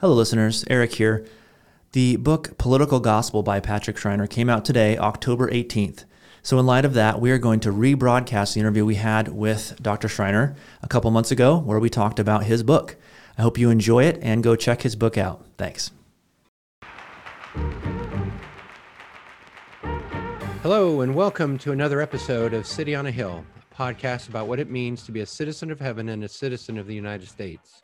[0.00, 0.64] Hello, listeners.
[0.70, 1.26] Eric here.
[1.90, 6.04] The book Political Gospel by Patrick Schreiner came out today, October 18th.
[6.40, 9.76] So, in light of that, we are going to rebroadcast the interview we had with
[9.82, 10.06] Dr.
[10.06, 12.94] Schreiner a couple months ago, where we talked about his book.
[13.36, 15.44] I hope you enjoy it and go check his book out.
[15.56, 15.90] Thanks.
[20.62, 24.60] Hello, and welcome to another episode of City on a Hill, a podcast about what
[24.60, 27.82] it means to be a citizen of heaven and a citizen of the United States.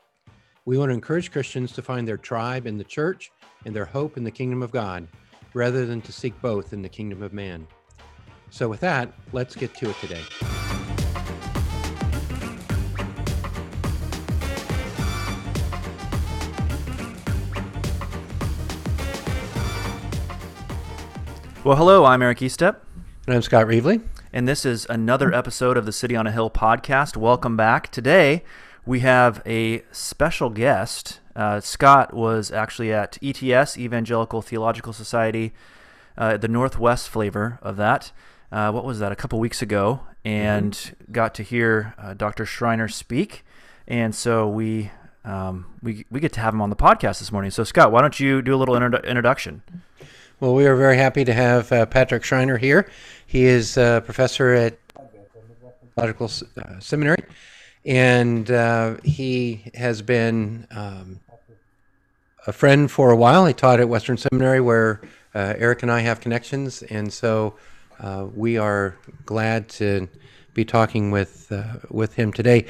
[0.66, 3.30] We want to encourage Christians to find their tribe in the church
[3.66, 5.06] and their hope in the kingdom of God,
[5.52, 7.66] rather than to seek both in the kingdom of man.
[8.48, 10.22] So, with that, let's get to it today.
[21.62, 22.76] Well, hello, I'm Eric Eastep.
[23.26, 24.02] And I'm Scott Reevely.
[24.32, 27.18] And this is another episode of the City on a Hill podcast.
[27.18, 27.92] Welcome back.
[27.92, 28.42] Today,
[28.86, 31.20] we have a special guest.
[31.34, 35.52] Uh, Scott was actually at ETS, Evangelical Theological Society,
[36.16, 38.12] uh, the Northwest flavor of that.
[38.52, 41.12] Uh, what was that, a couple weeks ago, and mm-hmm.
[41.12, 42.46] got to hear uh, Dr.
[42.46, 43.44] Schreiner speak.
[43.88, 44.92] And so we,
[45.24, 47.50] um, we, we get to have him on the podcast this morning.
[47.50, 49.62] So, Scott, why don't you do a little introdu- introduction?
[50.38, 52.88] Well, we are very happy to have uh, Patrick Schreiner here.
[53.26, 54.78] He is a professor at
[55.96, 57.24] Theological uh, Seminary
[57.84, 61.20] and uh, he has been um,
[62.46, 63.46] a friend for a while.
[63.46, 65.00] He taught at Western Seminary, where
[65.34, 67.54] uh, Eric and I have connections, and so
[68.00, 70.08] uh, we are glad to
[70.54, 72.66] be talking with uh, with him today.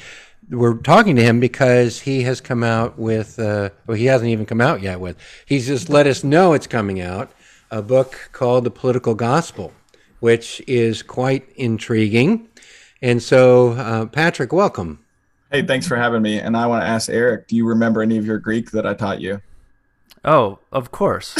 [0.51, 4.45] We're talking to him because he has come out with, uh, well, he hasn't even
[4.45, 5.17] come out yet with.
[5.47, 7.33] He's just let us know it's coming out.
[7.71, 9.73] A book called The Political Gospel,
[10.21, 12.49] which is quite intriguing.
[13.01, 15.03] And so, uh, Patrick, welcome.
[15.55, 16.41] Hey, thanks for having me.
[16.41, 18.92] And I want to ask Eric, do you remember any of your Greek that I
[18.92, 19.41] taught you?
[20.24, 21.33] Oh, of course.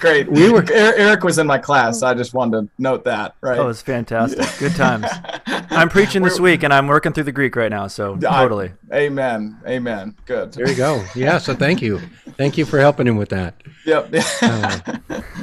[0.00, 0.32] Great.
[0.32, 2.00] We were Eric was in my class.
[2.00, 3.34] So I just wanted to note that.
[3.42, 3.58] Right.
[3.58, 4.46] Oh, it's fantastic.
[4.58, 5.04] Good times.
[5.46, 7.88] I'm preaching this week, and I'm working through the Greek right now.
[7.88, 8.72] So totally.
[8.90, 9.60] I, amen.
[9.66, 10.16] Amen.
[10.24, 10.52] Good.
[10.52, 11.04] There you go.
[11.14, 11.36] Yeah.
[11.36, 12.00] So thank you.
[12.38, 13.62] Thank you for helping him with that.
[13.84, 14.14] Yep.
[14.40, 14.78] uh,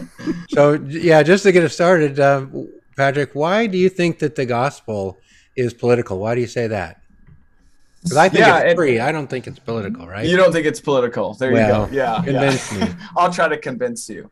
[0.49, 2.47] so yeah, just to get us started, uh,
[2.97, 5.19] Patrick, why do you think that the gospel
[5.55, 6.19] is political.
[6.19, 7.01] Why do you say that?
[8.03, 8.99] Because I think yeah, it's free.
[8.99, 10.27] I don't think it's political, right?
[10.27, 11.33] You don't think it's political.
[11.33, 11.95] There well, you go.
[11.95, 12.21] Yeah.
[12.23, 12.85] Convince yeah.
[12.85, 12.95] me.
[13.17, 14.29] I'll try to convince you.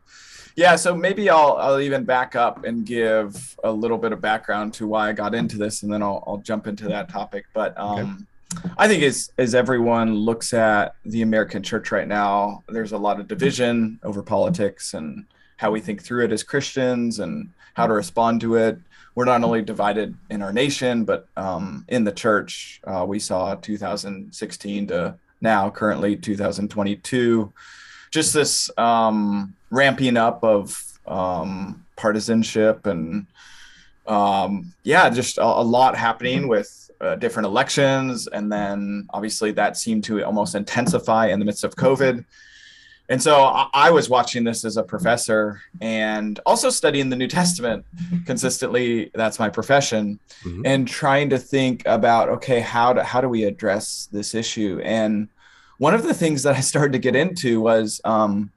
[0.56, 4.72] Yeah, so maybe I'll I'll even back up and give a little bit of background
[4.74, 7.46] to why I got into this, and then I'll I'll jump into that topic.
[7.52, 8.70] But um, okay.
[8.78, 13.18] I think as as everyone looks at the American church right now, there's a lot
[13.18, 15.24] of division over politics and
[15.56, 18.78] how we think through it as Christians and how to respond to it
[19.14, 22.80] we're not only divided in our nation, but um, in the church.
[22.84, 27.52] Uh, we saw 2016 to now, currently 2022,
[28.10, 33.26] just this um, ramping up of um, partisanship and
[34.06, 38.26] um, yeah, just a, a, lot happening with uh, different elections.
[38.26, 42.24] And then obviously that seemed to almost intensify in the midst of COVID
[43.08, 43.42] and so
[43.74, 47.84] I, was watching this as a professor and also studying the New Testament
[48.26, 49.10] consistently.
[49.14, 50.62] That's my profession, mm-hmm.
[50.64, 54.80] and trying to think about okay, how do how do we address this issue?
[54.82, 55.28] And
[55.76, 58.50] one of the things that I started to get into was, um,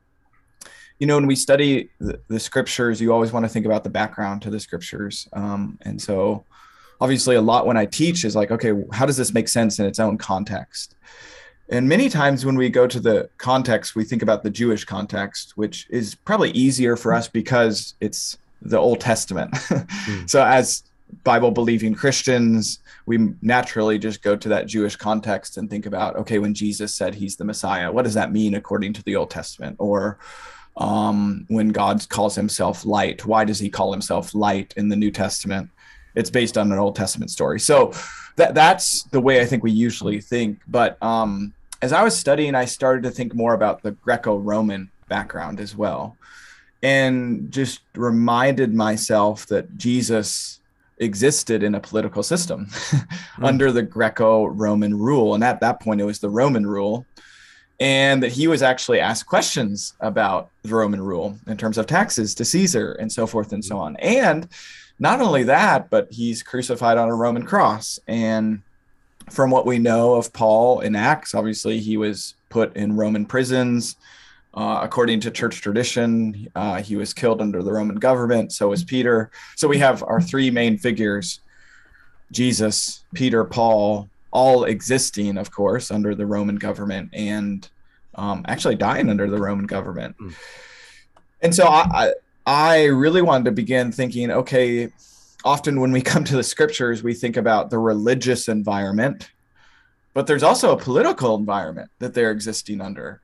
[1.00, 3.90] you know, when we study the, the, scriptures, you always want to think about the
[3.90, 6.46] background to the scriptures, um, and so
[7.02, 9.86] obviously a lot when I teach is like, okay, how does this make sense in
[9.86, 10.96] its own context?
[11.70, 15.58] And many times when we go to the context, we think about the Jewish context,
[15.58, 19.52] which is probably easier for us because it's the Old Testament.
[19.54, 20.30] mm.
[20.30, 20.84] So, as
[21.24, 26.40] Bible believing Christians, we naturally just go to that Jewish context and think about, okay,
[26.40, 29.76] when Jesus said he's the Messiah, what does that mean according to the Old Testament?
[29.80, 30.20] Or
[30.78, 35.12] um, when God calls himself light, why does he call himself light in the New
[35.12, 35.70] Testament?
[36.16, 37.60] It's based on an Old Testament story.
[37.60, 37.94] So
[38.38, 40.60] that that's the way I think we usually think.
[40.68, 44.90] But um, as I was studying, I started to think more about the Greco Roman
[45.08, 46.18] background as well.
[46.84, 50.60] And just reminded myself that Jesus
[51.00, 53.08] existed in a political system mm.
[53.44, 55.36] under the Greco Roman rule.
[55.36, 57.06] And at that point, it was the Roman rule.
[57.80, 62.34] And that he was actually asked questions about the Roman rule in terms of taxes
[62.36, 63.96] to Caesar and so forth and so on.
[63.98, 64.48] And
[64.98, 68.00] not only that, but he's crucified on a Roman cross.
[68.08, 68.64] And
[69.30, 73.96] from what we know of Paul in Acts, obviously he was put in Roman prisons.
[74.54, 78.52] Uh, according to church tradition, uh, he was killed under the Roman government.
[78.52, 79.30] So was Peter.
[79.56, 81.42] So we have our three main figures
[82.32, 87.68] Jesus, Peter, Paul, all existing, of course, under the Roman government and
[88.16, 90.18] um, actually dying under the Roman government.
[90.18, 90.34] Mm.
[91.42, 92.14] And so I, I,
[92.46, 94.92] I really wanted to begin thinking, okay,
[95.44, 99.32] often when we come to the scriptures, we think about the religious environment,
[100.14, 103.22] but there's also a political environment that they're existing under.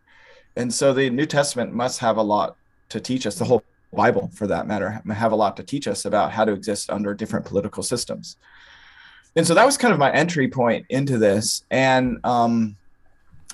[0.56, 2.56] And so the New Testament must have a lot
[2.89, 6.06] to teach us, the whole Bible for that matter, have a lot to teach us
[6.06, 8.38] about how to exist under different political systems.
[9.36, 11.63] And so that was kind of my entry point into this.
[11.71, 12.75] And um,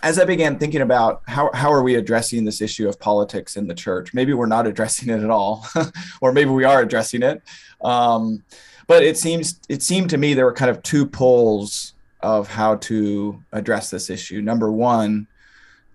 [0.03, 3.67] as I began thinking about how, how are we addressing this issue of politics in
[3.67, 5.65] the church, maybe we're not addressing it at all,
[6.21, 7.41] or maybe we are addressing it.
[7.81, 8.43] Um,
[8.87, 12.75] but it seems it seemed to me there were kind of two poles of how
[12.75, 14.41] to address this issue.
[14.41, 15.27] Number one,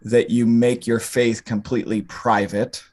[0.03, 2.85] that you make your faith completely private.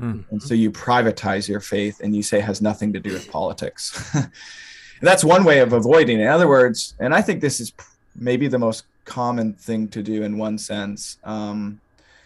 [0.00, 0.22] Mm-hmm.
[0.30, 3.30] And so you privatize your faith and you say it has nothing to do with
[3.30, 4.16] politics.
[5.02, 6.22] that's one way of avoiding it.
[6.22, 7.72] In other words, and I think this is
[8.14, 11.80] maybe the most common thing to do in one sense um,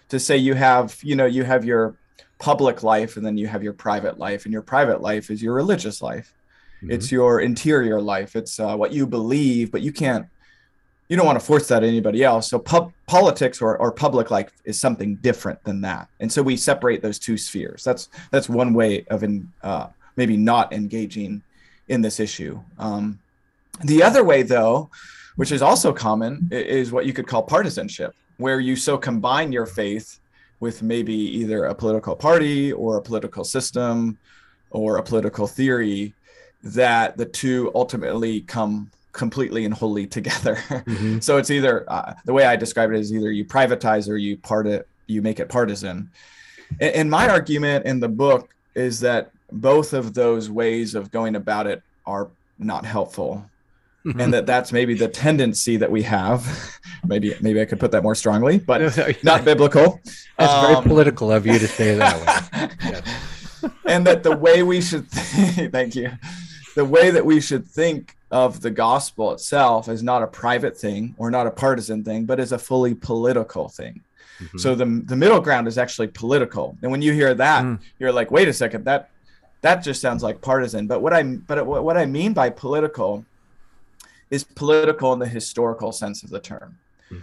[0.08, 1.94] to say you have you know you have your
[2.40, 5.54] public life and then you have your private life and your private life is your
[5.54, 6.34] religious life.
[6.78, 6.92] Mm-hmm.
[6.92, 8.34] it's your interior life.
[8.34, 10.26] It's uh, what you believe but you can't
[11.08, 12.48] you don't want to force that on anybody else.
[12.48, 16.08] So pub- politics or, or public life is something different than that.
[16.20, 17.82] And so we separate those two spheres.
[17.82, 21.42] That's that's one way of in, uh, maybe not engaging
[21.88, 22.60] in this issue.
[22.78, 23.18] Um,
[23.84, 24.88] the other way though
[25.40, 29.64] which is also common, is what you could call partisanship, where you so combine your
[29.64, 30.20] faith
[30.60, 34.18] with maybe either a political party or a political system
[34.70, 36.14] or a political theory
[36.62, 40.56] that the two ultimately come completely and wholly together.
[40.56, 41.18] Mm-hmm.
[41.20, 44.36] so it's either uh, the way I describe it is either you privatize or you
[44.36, 46.10] part it, you make it partisan.
[46.80, 51.36] And, and my argument in the book is that both of those ways of going
[51.36, 52.28] about it are
[52.58, 53.44] not helpful
[54.04, 56.80] and that that's maybe the tendency that we have.
[57.06, 60.00] maybe maybe I could put that more strongly, but not biblical.
[60.38, 63.00] That's um, very political of you to say that way.
[63.84, 66.12] And that the way we should think, thank you,
[66.76, 71.14] the way that we should think of the gospel itself is not a private thing
[71.18, 74.00] or not a partisan thing, but is a fully political thing.
[74.40, 74.58] Mm-hmm.
[74.58, 76.78] So the the middle ground is actually political.
[76.82, 77.78] And when you hear that, mm.
[77.98, 79.10] you're like, wait a second, that
[79.60, 80.86] that just sounds like partisan.
[80.86, 83.24] But what I but what I mean by political
[84.30, 86.78] is political in the historical sense of the term.
[87.08, 87.18] Hmm.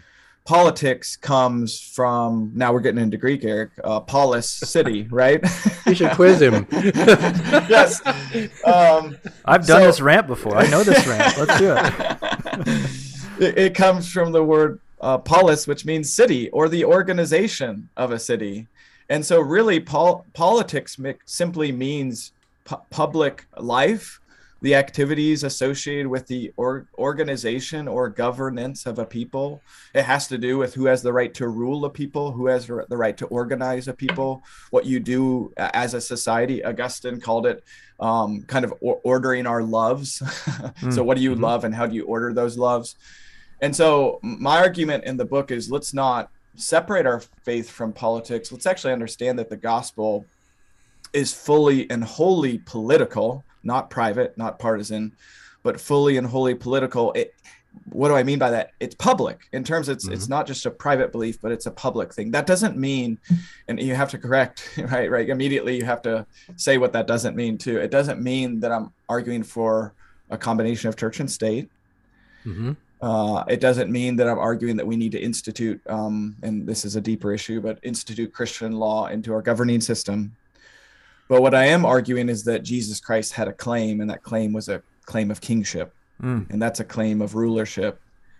[0.45, 3.71] Politics comes from now we're getting into Greek, Eric.
[3.83, 5.43] Uh, polis, city, right?
[5.85, 6.67] you should quiz him.
[6.71, 8.05] yes,
[8.65, 10.57] um, I've done so, this rant before.
[10.57, 11.37] I know this rant.
[11.37, 13.39] Let's do it.
[13.39, 18.11] it, it comes from the word uh, polis, which means city or the organization of
[18.11, 18.67] a city.
[19.09, 22.33] And so, really, pol- politics simply means
[22.65, 24.19] pu- public life
[24.61, 29.61] the activities associated with the or- organization or governance of a people.
[29.93, 32.65] It has to do with who has the right to rule a people, who has
[32.65, 36.65] the right to organize a people, what you do as a society.
[36.65, 37.63] Augustine called it
[37.99, 40.19] um, kind of or- ordering our loves.
[40.21, 41.43] mm so, what do you mm-hmm.
[41.43, 42.95] love and how do you order those loves?
[43.61, 48.51] And so, my argument in the book is let's not separate our faith from politics.
[48.51, 50.25] Let's actually understand that the gospel
[51.13, 55.15] is fully and wholly political not private, not partisan,
[55.61, 57.11] but fully and wholly political.
[57.13, 57.35] It,
[57.89, 58.71] what do I mean by that?
[58.79, 60.13] It's public in terms it's mm-hmm.
[60.13, 62.31] it's not just a private belief, but it's a public thing.
[62.31, 63.19] That doesn't mean,
[63.67, 65.77] and you have to correct right right immediately.
[65.77, 67.77] You have to say what that doesn't mean too.
[67.77, 69.93] It doesn't mean that I'm arguing for
[70.29, 71.69] a combination of church and state.
[72.45, 72.71] Mm-hmm.
[72.99, 76.83] Uh, it doesn't mean that I'm arguing that we need to institute, um, and this
[76.83, 80.35] is a deeper issue, but institute Christian law into our governing system.
[81.27, 84.53] But what I am arguing is that Jesus Christ had a claim, and that claim
[84.53, 85.93] was a claim of kingship.
[86.21, 86.49] Mm.
[86.49, 87.99] And that's a claim of rulership,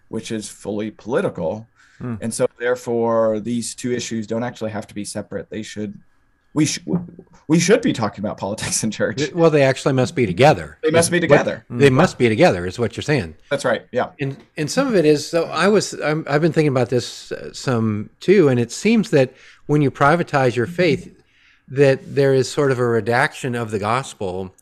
[0.09, 1.67] which is fully political.
[1.99, 2.19] Mm.
[2.21, 5.49] And so, therefore, these two issues don't actually have to be separate.
[5.49, 5.99] They should.
[6.53, 6.85] We should
[7.47, 9.31] we should be talking about politics in church.
[9.31, 10.77] Well, they actually must be together.
[10.83, 11.63] They must be together.
[11.67, 13.35] What, they must be together, is what you're saying.
[13.49, 13.85] That's right.
[13.91, 14.09] Yeah.
[14.19, 15.45] And and some of it is so.
[15.45, 19.33] I was i have been thinking about this uh, some too, and it seems that
[19.67, 21.16] when you privatize your faith,
[21.67, 24.53] that there is sort of a redaction of the gospel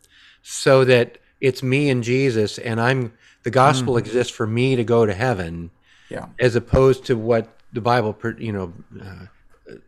[0.41, 4.00] so that it's me and Jesus and I'm the gospel mm.
[4.00, 5.71] exists for me to go to heaven
[6.09, 6.27] yeah.
[6.39, 9.25] as opposed to what the bible you know uh,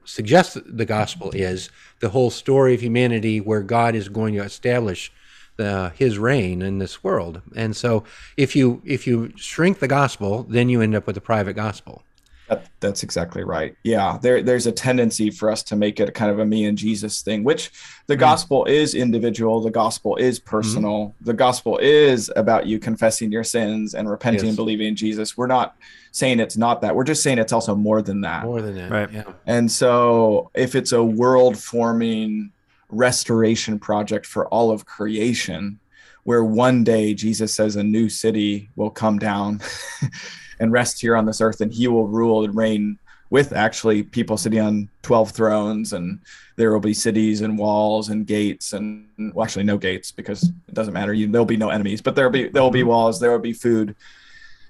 [0.04, 1.70] suggests the gospel is
[2.00, 5.12] the whole story of humanity where God is going to establish
[5.58, 7.42] the, his reign in this world.
[7.56, 8.04] And so
[8.36, 12.04] if you if you shrink the gospel then you end up with a private gospel
[12.48, 13.76] That, that's exactly right.
[13.84, 16.66] Yeah, there there's a tendency for us to make it a kind of a me
[16.66, 17.72] and Jesus thing, which
[18.08, 19.62] the mm gospel is individual.
[19.62, 21.08] The gospel is personal.
[21.22, 24.50] mm The gospel is about you confessing your sins and repenting yes.
[24.50, 25.38] and believing in Jesus.
[25.38, 25.76] We're not
[26.12, 26.96] saying it's not that.
[26.96, 28.46] We're just saying it's also more than that.
[28.46, 28.92] More than that.
[28.92, 29.12] Right.
[29.12, 29.32] Yeah.
[29.46, 32.52] And so if it's a world forming
[32.90, 35.80] restoration project for all of creation,
[36.24, 39.62] where one day Jesus says a new city will come down.
[40.60, 43.00] and rest here on this earth, and he will rule and reign
[43.30, 46.20] with actually people sitting on 12 thrones and
[46.56, 50.74] there will be cities and walls and gates and well actually no gates because it
[50.74, 52.90] doesn't matter you there'll be no enemies but there'll be there'll be mm-hmm.
[52.90, 53.96] walls there will be food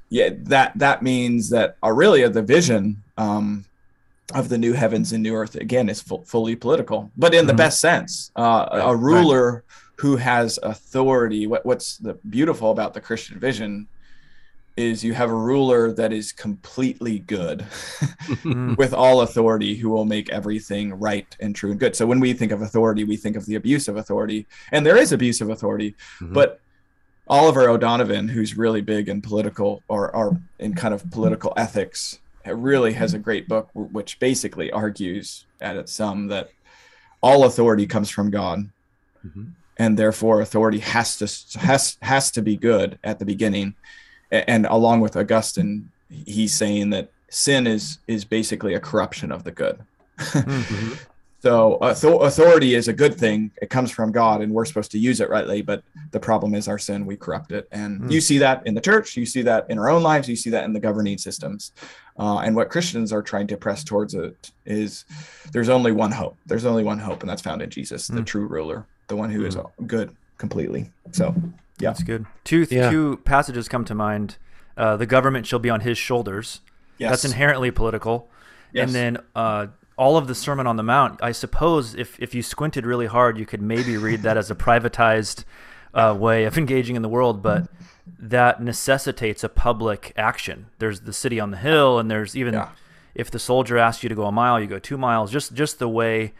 [0.10, 3.65] yeah that that means that aurelia the vision um,
[4.34, 7.48] of the new heavens and new earth again is fully political but in mm-hmm.
[7.48, 8.82] the best sense uh, right.
[8.82, 9.62] a ruler right.
[9.98, 13.88] who has authority what, what's the beautiful about the christian vision
[14.77, 17.60] is you have a ruler that is completely good
[18.00, 18.75] mm-hmm.
[18.75, 21.96] with all authority who will make everything right and true and good.
[21.96, 24.98] So when we think of authority, we think of the abuse of authority, and there
[24.98, 26.34] is abuse of authority, mm-hmm.
[26.34, 26.62] but
[27.27, 32.93] Oliver O'Donovan, who's really big in political or, or in kind of political ethics, really
[32.93, 36.50] has a great book which basically argues at its sum that
[37.22, 38.69] all authority comes from God.
[39.25, 39.43] Mm-hmm.
[39.79, 43.75] And therefore, authority has to has has to be good at the beginning,
[44.31, 49.51] and along with Augustine, he's saying that sin is is basically a corruption of the
[49.51, 49.79] good.
[50.17, 50.93] mm-hmm.
[51.39, 53.51] So authority is a good thing.
[53.62, 55.62] It comes from God, and we're supposed to use it rightly.
[55.62, 58.12] But the problem is our sin; we corrupt it, and mm.
[58.12, 59.15] you see that in the church.
[59.15, 60.27] You see that in our own lives.
[60.27, 61.72] You see that in the governing systems.
[62.19, 65.05] Uh, and what Christians are trying to press towards it is
[65.51, 66.36] there's only one hope.
[66.48, 68.15] There's only one hope, and that's found in Jesus, mm.
[68.15, 69.48] the true ruler, the one who mm.
[69.48, 70.89] is good completely.
[71.12, 71.36] So
[71.79, 72.25] yeah, that's good.
[72.43, 72.89] Two yeah.
[72.89, 74.38] two passages come to mind.
[74.75, 76.62] Uh, the government shall be on his shoulders.
[76.98, 77.12] Yes.
[77.12, 78.29] That's inherently political.
[78.74, 78.88] Yes.
[78.88, 79.67] And then uh,
[79.98, 81.19] all of the Sermon on the Mount.
[81.22, 84.55] I suppose if if you squinted really hard, you could maybe read that as a
[84.55, 85.43] privatized
[85.93, 87.67] uh, way of engaging in the world, but
[88.19, 90.67] that necessitates a public action.
[90.79, 92.69] There's the city on the hill, and there's even yeah.
[93.15, 95.31] if the soldier asks you to go a mile, you go two miles.
[95.31, 96.34] Just just the way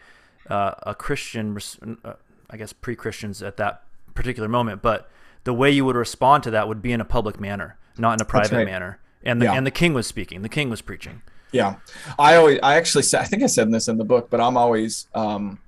[0.48, 1.58] uh, a Christian,
[2.04, 2.14] uh,
[2.48, 3.82] I guess pre Christians at that
[4.14, 5.10] particular moment, but
[5.44, 8.20] the way you would respond to that would be in a public manner, not in
[8.20, 8.66] a private right.
[8.66, 8.98] manner.
[9.22, 9.54] And the yeah.
[9.54, 10.42] and the king was speaking.
[10.42, 11.22] The king was preaching.
[11.50, 11.76] Yeah,
[12.18, 14.56] I always I actually said I think I said this in the book, but I'm
[14.56, 15.58] always um,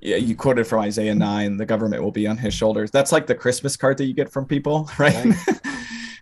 [0.00, 1.56] yeah, you quoted from Isaiah nine.
[1.56, 2.90] The government will be on his shoulders.
[2.90, 5.24] That's like the Christmas card that you get from people, right?
[5.24, 5.60] right.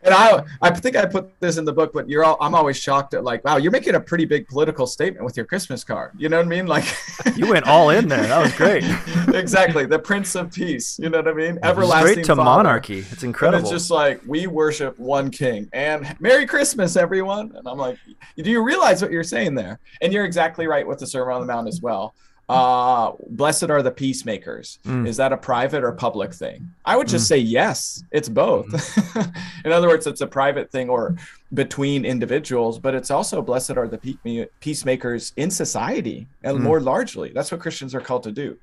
[0.02, 2.76] And I I think I put this in the book, but you're all I'm always
[2.76, 6.12] shocked at like, wow, you're making a pretty big political statement with your Christmas card.
[6.16, 6.66] You know what I mean?
[6.66, 6.84] Like
[7.36, 8.22] you went all in there.
[8.22, 8.84] That was great.
[9.34, 9.86] exactly.
[9.86, 10.98] The Prince of Peace.
[10.98, 11.58] You know what I mean?
[11.62, 12.44] Everlasting Straight to Father.
[12.44, 13.04] monarchy.
[13.10, 13.58] It's incredible.
[13.58, 15.68] And it's just like we worship one king.
[15.72, 17.52] And Merry Christmas, everyone.
[17.56, 17.98] And I'm like,
[18.36, 19.78] do you realize what you're saying there?
[20.00, 22.14] And you're exactly right with the Sermon on the Mount as well
[22.52, 24.78] uh, blessed are the peacemakers.
[24.84, 25.06] Mm.
[25.06, 26.72] Is that a private or public thing?
[26.84, 27.28] I would just mm.
[27.28, 28.66] say yes, it's both.
[28.68, 29.34] Mm.
[29.64, 31.16] in other words, it's a private thing or
[31.54, 36.62] between individuals, but it's also blessed are the peacemakers in society and mm.
[36.62, 37.32] more largely.
[37.32, 38.58] That's what Christians are called to do.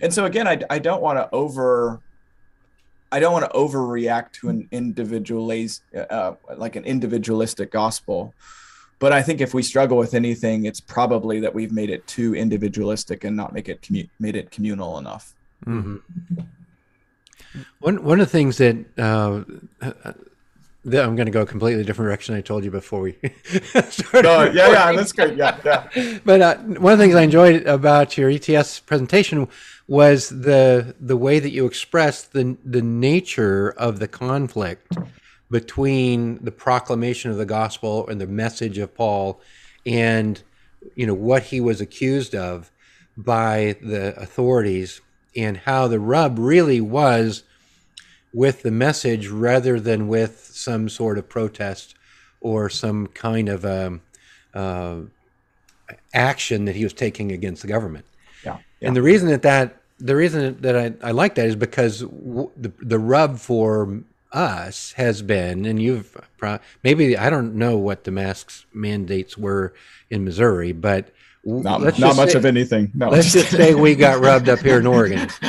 [0.00, 2.00] And so again, I, I don't want to over
[3.12, 8.34] I don't want to overreact to an individualiz uh, like an individualistic gospel
[8.98, 12.34] but I think if we struggle with anything, it's probably that we've made it too
[12.34, 15.34] individualistic and not make it commu- made it communal enough.
[15.66, 15.96] Mm-hmm.
[17.80, 19.42] One one of the things that, uh,
[20.84, 22.34] that I'm going to go a completely different direction.
[22.34, 23.12] I told you before we
[23.88, 24.26] started.
[24.26, 25.36] Oh, yeah, yeah, that's great.
[25.36, 26.18] Yeah, yeah.
[26.24, 29.48] But uh, one of the things I enjoyed about your ETS presentation
[29.88, 34.92] was the the way that you expressed the the nature of the conflict
[35.50, 39.40] between the proclamation of the gospel and the message of Paul
[39.84, 40.42] and
[40.94, 42.70] you know what he was accused of
[43.16, 45.00] by the authorities
[45.36, 47.44] and how the rub really was
[48.32, 51.94] with the message rather than with some sort of protest
[52.40, 54.02] or some kind of um,
[54.54, 54.96] uh,
[56.12, 58.04] action that he was taking against the government.
[58.44, 58.88] Yeah, yeah.
[58.88, 62.50] And the reason that that the reason that I, I like that is because w-
[62.56, 66.16] the the rub for us has been, and you've
[66.82, 69.74] maybe I don't know what the masks mandates were
[70.10, 71.10] in Missouri, but
[71.46, 72.90] not, not much say, of anything.
[72.92, 73.08] No.
[73.08, 75.28] Let's just say we got rubbed up here in Oregon.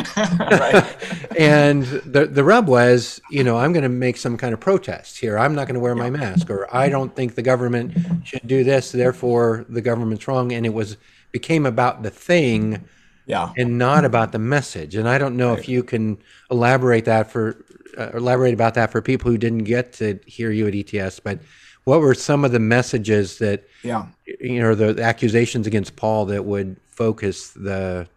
[1.37, 5.17] and the the rub was, you know, I'm going to make some kind of protest
[5.17, 5.39] here.
[5.39, 8.63] I'm not going to wear my mask, or I don't think the government should do
[8.63, 8.91] this.
[8.91, 10.53] Therefore, the government's wrong.
[10.53, 10.97] And it was
[11.31, 12.87] became about the thing,
[13.25, 14.95] yeah, and not about the message.
[14.95, 15.59] And I don't know right.
[15.59, 16.19] if you can
[16.51, 17.65] elaborate that for
[17.97, 21.19] uh, elaborate about that for people who didn't get to hear you at ETS.
[21.19, 21.39] But
[21.83, 24.07] what were some of the messages that Yeah.
[24.39, 28.07] you know the accusations against Paul that would focus the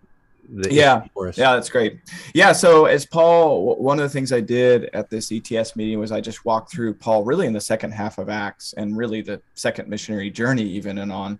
[0.52, 1.02] the Yeah.
[1.36, 2.00] Yeah, that's great.
[2.34, 6.10] Yeah, so as Paul, one of the things I did at this ETS meeting was
[6.10, 9.40] I just walked through Paul really in the second half of Acts and really the
[9.54, 11.38] second missionary journey, even and on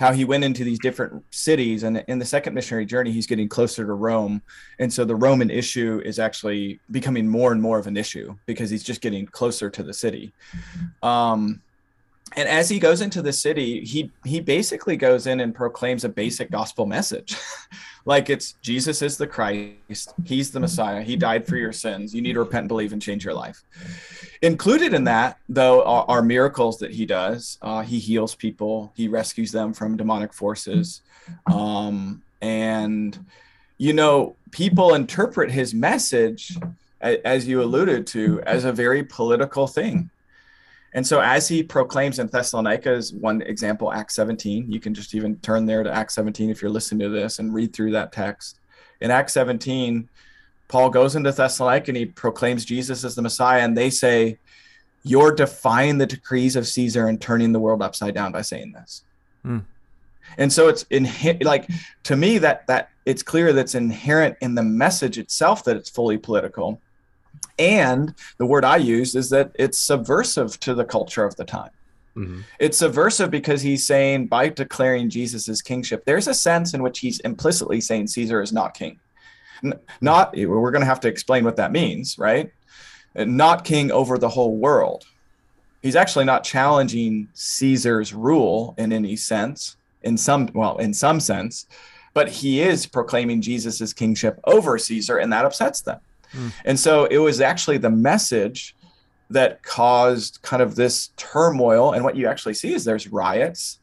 [0.00, 1.82] how he went into these different cities.
[1.82, 4.40] And in the second missionary journey, he's getting closer to Rome.
[4.78, 8.70] And so the Roman issue is actually becoming more and more of an issue because
[8.70, 10.32] he's just getting closer to the city.
[11.02, 11.60] Um,
[12.36, 16.08] and as he goes into the city, he he basically goes in and proclaims a
[16.08, 17.36] basic gospel message.
[18.04, 22.14] like it's Jesus is the Christ, he's the Messiah, he died for your sins.
[22.14, 23.62] You need to repent and believe and change your life.
[24.42, 27.58] Included in that, though, are, are miracles that he does.
[27.62, 31.02] Uh, he heals people, he rescues them from demonic forces.
[31.46, 33.18] Um, and,
[33.76, 36.56] you know, people interpret his message,
[37.00, 40.10] as you alluded to, as a very political thing.
[40.92, 44.70] And so, as he proclaims in Thessalonica, is one example, Acts 17.
[44.70, 47.54] You can just even turn there to Acts 17 if you're listening to this and
[47.54, 48.58] read through that text.
[49.00, 50.08] In Acts 17,
[50.66, 54.38] Paul goes into Thessalonica and he proclaims Jesus as the Messiah, and they say,
[55.04, 59.04] You're defying the decrees of Caesar and turning the world upside down by saying this.
[59.42, 59.58] Hmm.
[60.38, 61.08] And so it's in
[61.42, 61.68] like
[62.04, 66.18] to me that that it's clear that's inherent in the message itself that it's fully
[66.18, 66.80] political.
[67.60, 71.70] And the word I use is that it's subversive to the culture of the time.
[72.16, 72.42] Mhm.
[72.58, 77.20] It's subversive because he's saying by declaring Jesus' kingship, there's a sense in which he's
[77.20, 78.98] implicitly saying Caesar is not king.
[80.00, 82.50] Not, we're going to have to explain what that means, right?
[83.14, 85.04] Not king over the whole world.
[85.82, 91.66] He's actually not challenging Caesar's rule in any sense, in some, well, in some sense,
[92.14, 96.00] but he is proclaiming Jesus' kingship over Caesar, and that upsets them.
[96.64, 98.74] And so it was actually the message
[99.30, 101.92] that caused kind of this turmoil.
[101.92, 103.78] And what you actually see is there's riots.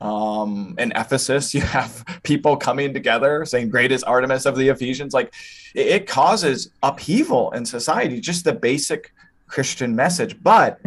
[0.00, 5.14] Um, in Ephesus, you have people coming together saying, Great is Artemis of the Ephesians.
[5.14, 5.32] Like
[5.74, 9.12] it, it causes upheaval in society, just the basic
[9.46, 10.40] Christian message.
[10.42, 10.80] But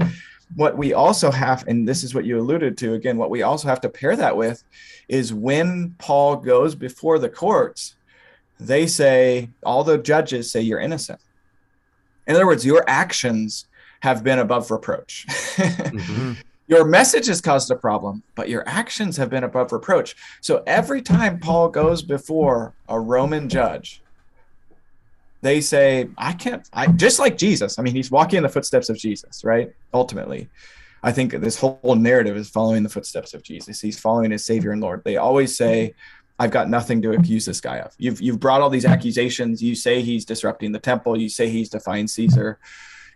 [0.56, 3.68] what we also have, and this is what you alluded to again, what we also
[3.68, 4.63] have to pair that with
[5.08, 7.95] is when Paul goes before the courts,
[8.62, 11.19] they say, all the judges say you're innocent.
[12.28, 13.65] In other words, your actions
[14.02, 15.26] have been above reproach.
[15.58, 16.38] Mhm.
[16.67, 20.15] your message has caused a problem, but your actions have been above reproach.
[20.41, 24.02] So every time Paul goes before a Roman judge,
[25.41, 27.78] they say, I can't, I just like Jesus.
[27.78, 29.71] I mean, he's walking in the footsteps of Jesus, right?
[29.93, 30.50] Ultimately.
[31.04, 33.82] I think this whole narrative is following the footsteps of Jesus.
[33.82, 35.02] He's following his Savior and Lord.
[35.04, 35.95] They always say,
[36.41, 37.93] I've got nothing to accuse this guy of.
[37.99, 39.62] You've you've brought all these accusations.
[39.62, 41.15] You say he's disrupting the temple.
[41.23, 42.58] You say he's defying Caesar.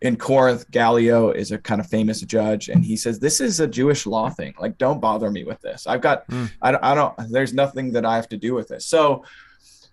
[0.01, 3.65] In Corinth, Gallio is a kind of famous judge, and he says this is a
[3.79, 4.53] Jewish law thing.
[4.59, 5.88] Like, don't bother me with this.
[5.88, 6.45] I've got, Hmm.
[6.61, 7.13] I, don't- I don't.
[7.31, 8.85] There's nothing that I have to do with this.
[8.85, 9.23] So,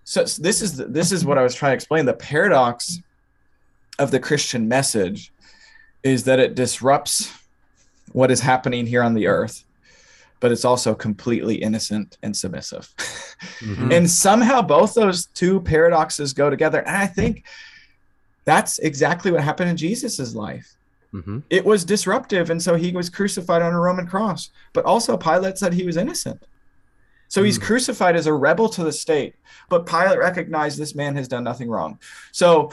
[0.05, 2.05] so this is this is what I was trying to explain.
[2.05, 2.99] The paradox
[3.99, 5.33] of the Christian message
[6.03, 7.33] is that it disrupts
[8.13, 9.65] what is happening here on the earth,
[10.43, 12.93] but it's also completely innocent and submissive.
[13.61, 13.93] Mhm.
[13.97, 16.81] And somehow both those two paradoxes go together.
[16.81, 17.45] And I think
[18.45, 20.75] that's exactly what happened in Jesus's life.
[21.15, 21.45] Mhm.
[21.49, 22.51] It was disruptive.
[22.51, 25.97] And so he was crucified on a Roman cross, but also Pilate said he was
[25.97, 26.43] innocent.
[27.29, 27.63] So he's Hmm.
[27.63, 29.37] crucified as a rebel to the state,
[29.69, 31.99] but Pilate recognized this man has done nothing wrong.
[32.33, 32.71] So,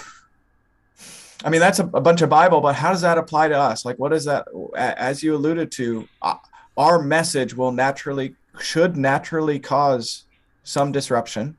[1.45, 3.86] I mean, that's a, a bunch of Bible, but how does that apply to us?
[3.86, 4.47] Like, what is that?
[4.75, 6.36] As you alluded to, uh,
[6.80, 10.24] our message will naturally, should naturally cause
[10.63, 11.58] some disruption.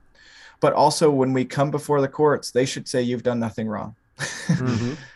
[0.61, 3.95] But also, when we come before the courts, they should say, You've done nothing wrong.
[4.19, 4.97] Mhm.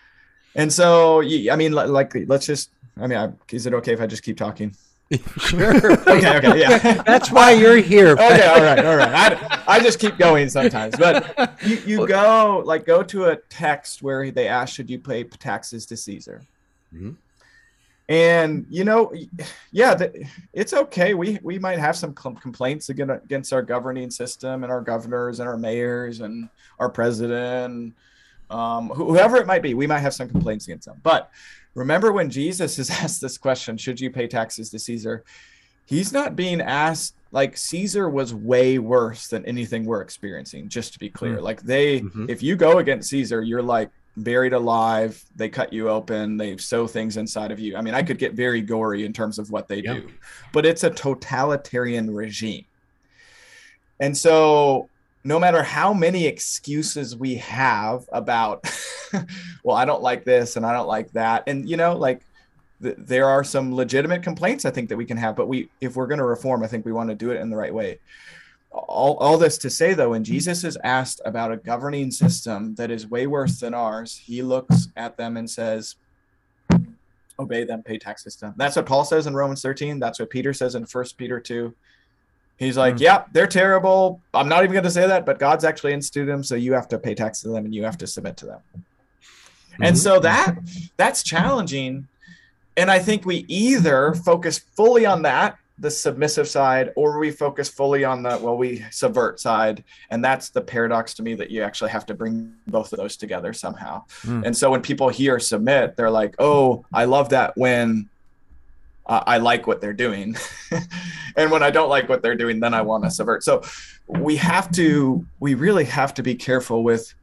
[0.57, 4.07] And so, i mean, like, let's just, I mean, I, is it okay if I
[4.07, 4.73] just keep talking?
[5.39, 5.75] sure.
[6.09, 7.03] Okay, okay, yeah.
[7.03, 8.11] That's why you're here.
[8.13, 9.13] okay, all right, all right.
[9.13, 14.01] I, I just keep going sometimes, but you, you go like go to a text
[14.01, 16.41] where they ask, should you pay taxes to Caesar?
[16.95, 17.17] Mhm.
[18.09, 19.13] And you know,
[19.73, 21.15] yeah, the, it's okay.
[21.15, 25.41] We we might have some com- complaints against against our governing system and our governors
[25.41, 27.95] and our mayors and our president,
[28.51, 29.73] um, whoever it might be.
[29.73, 31.31] We might have some complaints against them, but
[31.75, 35.25] remember when Jesus is asked this question, should you pay taxes to Caesar?
[35.87, 40.99] He's not being asked like Caesar was way worse than anything we're experiencing, just to
[40.99, 41.41] be clear.
[41.41, 42.29] Like they Mhm.
[42.29, 46.87] if you go against Caesar, you're like buried alive, they cut you open, they sew
[46.87, 47.77] things inside of you.
[47.77, 49.95] I mean, I could get very gory in terms of what they Yeah.
[49.95, 50.09] do.
[50.53, 52.65] But it's a totalitarian regime.
[54.01, 54.89] And so
[55.25, 58.65] no matter how many excuses we have about
[59.65, 62.23] well, I don't like this and I don't like that and you know, like
[62.83, 65.97] th- there are some legitimate complaints I think that we can have, but we if
[65.97, 67.99] we're going to reform, I think we want to do it in the right way.
[68.75, 72.91] All, all this to say though, when Jesus is asked about a governing system that
[72.91, 75.95] is way worse than ours, he looks at them and says,
[77.39, 78.55] obey them, pay taxes to them.
[78.57, 79.99] That's what Paul says in Romans 13.
[80.01, 81.75] That's what Peter says in First Peter 2.
[82.57, 83.01] He's like, Mm.
[83.01, 84.21] yeah, they're terrible.
[84.33, 86.89] I'm not even going to say that, but God's actually instituted them, so you have
[86.89, 88.61] to pay taxes to them and you have to submit to them.
[89.81, 89.99] And Mhm.
[90.01, 90.57] so that
[90.97, 92.07] that's challenging.
[92.77, 97.69] And I think we either focus fully on that, the submissive side, or we focus
[97.69, 99.83] fully on the well, we subvert side.
[100.11, 103.17] And that's the paradox to me that you actually have to bring both of those
[103.17, 104.05] together somehow.
[104.23, 104.47] Mm.
[104.47, 108.09] And so when people hear submit, they're like, oh, I love that when
[109.07, 110.37] uh, I like what they're doing.
[111.37, 113.43] and when I don't like what they're doing, then I want to subvert.
[113.43, 113.63] So
[114.07, 117.15] we have to, we really have to be careful with.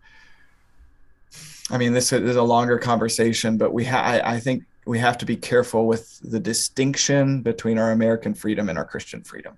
[1.69, 5.17] I mean, this is a longer conversation, but we ha- I, I think we have
[5.19, 9.57] to be careful with the distinction between our American freedom and our Christian freedom.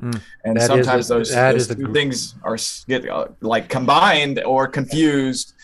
[0.00, 0.20] Mm.
[0.44, 4.66] And is a- sometimes those, those is a things are get uh, like combined or
[4.66, 5.54] confused.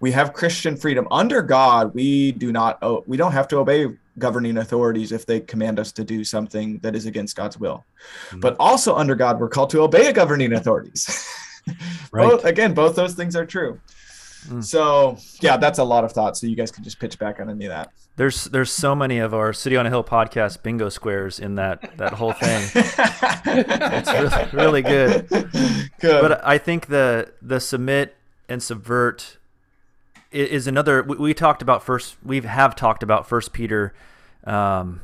[0.00, 1.94] We have Christian freedom under God.
[1.94, 2.78] We do not.
[2.82, 3.86] Oh, we don't have to obey
[4.18, 7.84] governing authorities if they command us to do something that is against God's will.
[8.30, 8.40] Mhm.
[8.40, 11.28] But also under God, we're called to obey governing authorities.
[12.10, 12.28] Right.
[12.28, 13.78] both, again, both those things are true.
[14.48, 14.64] Mm.
[14.64, 16.40] So yeah, that's a lot of thoughts.
[16.40, 17.92] So you guys can just pitch back on any of that.
[18.16, 21.96] There's there's so many of our City on a Hill podcast bingo squares in that
[21.98, 22.68] that whole thing.
[22.74, 25.28] it's really- really good.
[25.28, 26.20] Good.
[26.20, 28.16] But I think the the submit
[28.48, 29.38] and subvert
[30.30, 31.02] is another.
[31.02, 32.16] We, we talked about first.
[32.24, 33.94] We have talked about First Peter,
[34.44, 35.00] um,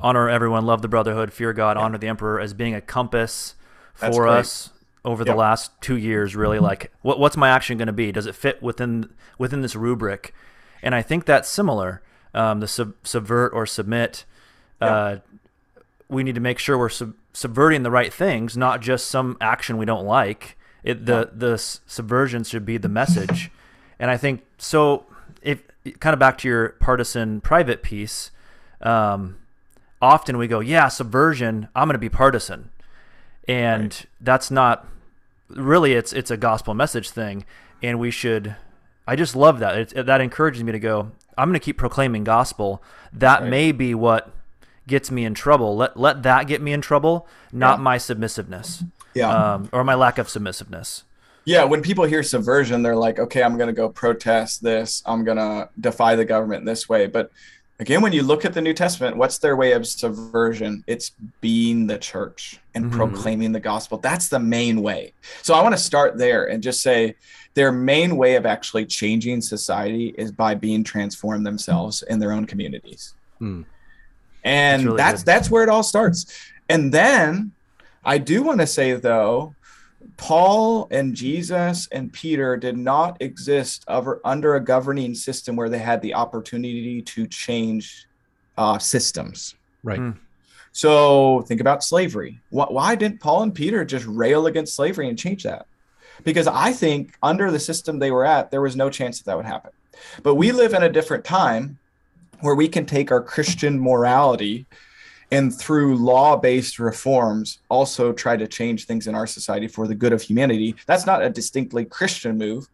[0.00, 3.54] honor everyone, love the brotherhood, fear God, honor the emperor as being a compass
[3.94, 4.70] for us
[5.06, 5.38] over the Yep.
[5.38, 6.36] last two years.
[6.36, 8.12] Really, like what what's my action going to be?
[8.12, 10.34] Does it fit within within this rubric?
[10.82, 12.02] And I think that's similar.
[12.34, 14.26] Um, the sub, subvert or submit.
[14.78, 15.16] Uh,
[16.08, 19.78] we need to make sure we're sub- subverting the right things, not just some action
[19.78, 20.58] we don't like.
[20.84, 23.50] It, the the subversion should be the message,
[23.98, 25.06] and I think so.
[25.40, 25.62] If
[25.98, 28.30] kind of back to your partisan private piece,
[28.82, 29.38] um,
[30.02, 31.68] often we go, yeah, subversion.
[31.74, 32.70] I'm going to be partisan,
[33.48, 34.86] and that's not
[35.48, 35.92] really.
[35.94, 37.44] It's it's a gospel message thing,
[37.82, 38.56] and we should.
[39.06, 39.76] I just love that.
[39.96, 41.12] It, that encourages me to go.
[41.38, 42.82] I'm going to keep proclaiming gospel.
[43.12, 43.50] That Right.
[43.50, 44.32] may be what
[44.88, 45.76] gets me in trouble.
[45.76, 47.82] Let let that get me in trouble, not Yeah.
[47.82, 49.28] my submissiveness, yeah.
[49.54, 51.02] um, or my lack of submissiveness.
[51.44, 55.00] Yeah, when people hear subversion, they're like, okay, I'm going to go protest this.
[55.06, 57.06] I'm going to defy the government this way.
[57.06, 57.30] But
[57.78, 60.82] again, when you look at the New Testament, what's their way of subversion?
[60.86, 62.92] It's being the church and Mhm.
[62.92, 63.98] proclaiming the gospel.
[63.98, 65.12] That's the main way.
[65.42, 67.16] So I want to start there and just say
[67.54, 72.46] their main way of actually changing society is by being transformed themselves in their own
[72.46, 73.14] communities.
[73.38, 73.62] Hmm.
[74.44, 76.26] And That's really that's that's where it all starts.
[76.68, 77.52] And then
[78.04, 79.54] I do want to say though,
[80.16, 85.78] Paul and Jesus and Peter did not exist over, under a governing system where they
[85.78, 88.06] had the opportunity to change
[88.56, 89.54] uh, systems.
[89.82, 89.98] Right.
[89.98, 90.10] Hmm.
[90.72, 92.40] So think about slavery.
[92.50, 95.66] Why, why didn't Paul and Peter just rail against slavery and change that?
[96.24, 99.36] Because I think under the system they were at, there was no chance that that
[99.36, 99.70] would happen.
[100.22, 101.78] But we live in a different time
[102.40, 104.66] where we can take our Christian morality
[105.30, 109.94] and through law based reforms also try to change things in our society for the
[109.94, 110.74] good of humanity.
[110.86, 112.68] That's not a distinctly Christian move.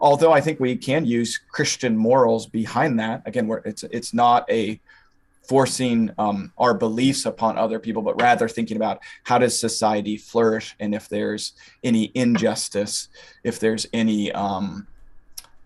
[0.00, 3.22] Although I think we can use Christian morals behind that.
[3.24, 4.80] Again, it's it's not a
[5.48, 10.74] forcing um, our beliefs upon other people, but rather thinking about how does society flourish,
[10.80, 11.52] and if there's
[11.84, 13.08] any injustice,
[13.44, 14.86] if there's any um,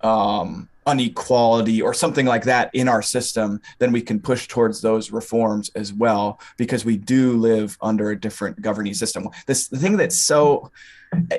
[0.03, 5.11] um, unequality or something like that in our system, then we can push towards those
[5.11, 9.29] reforms as well because we do live under a different governing system.
[9.47, 10.71] This the thing that's so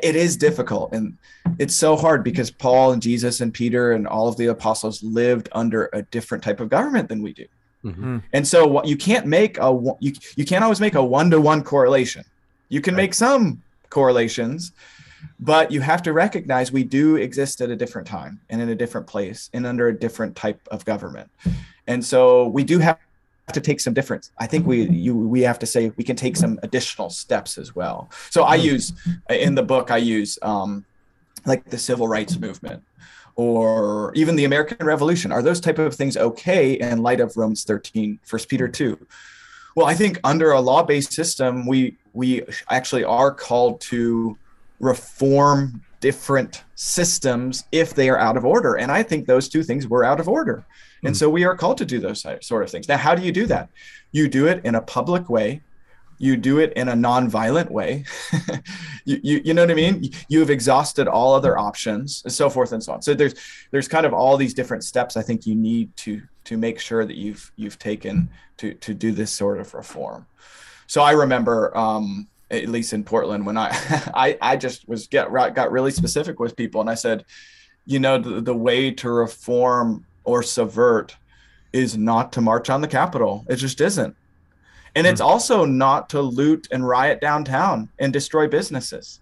[0.04, 1.17] it is difficult and
[1.60, 5.50] it's so hard because Paul and Jesus and Peter and all of the apostles lived
[5.52, 7.46] under a different type of government than we do.
[7.86, 8.24] Mhm.
[8.34, 11.39] And so what you can't make a you you can't always make a one to
[11.39, 12.24] one correlation.
[12.70, 13.04] You can Right.
[13.04, 14.74] make some correlations,
[15.39, 18.75] but you have to recognize we do exist at a different time and in a
[18.75, 21.30] different place and under a different type of government.
[21.88, 22.99] And so we do have
[23.53, 24.32] to take some difference.
[24.38, 27.75] I think we you we have to say we can take some additional steps as
[27.75, 28.10] well.
[28.30, 28.93] So I use
[29.30, 30.86] in the book I use um
[31.45, 32.84] like the civil rights movement
[33.36, 35.32] or even the American Revolution.
[35.32, 39.08] Are those type of things okay in light of Romans 13, 1 Peter 2?
[39.75, 44.38] Well, I think under a law-based system, we we actually are called to
[44.79, 48.75] reform different systems if they are out of order.
[48.75, 50.65] And I think those two things were out of order.
[51.03, 52.87] And so we are called to do those sort of things.
[52.87, 53.69] Now, how do you do that?
[54.11, 55.61] You do it in a public way.
[56.19, 58.03] You do it in a non-violent way.
[59.05, 60.11] you, you, you know what I mean?
[60.27, 63.01] You've exhausted all other options and so forth and so on.
[63.03, 63.35] So there's
[63.69, 67.05] there's kind of all these different steps I think you need to to make sure
[67.05, 70.25] that you've you've taken to to do this sort of reform.
[70.87, 73.69] So I remember um, at least in Portland when I
[74.13, 77.25] I, I just was get got really specific with people and I said,
[77.86, 81.15] you know, the, the way to reform or subvert
[81.73, 83.45] is not to march on the Capitol.
[83.49, 84.15] It just isn't.
[84.95, 85.12] And mm-hmm.
[85.12, 89.21] it's also not to loot and riot downtown and destroy businesses.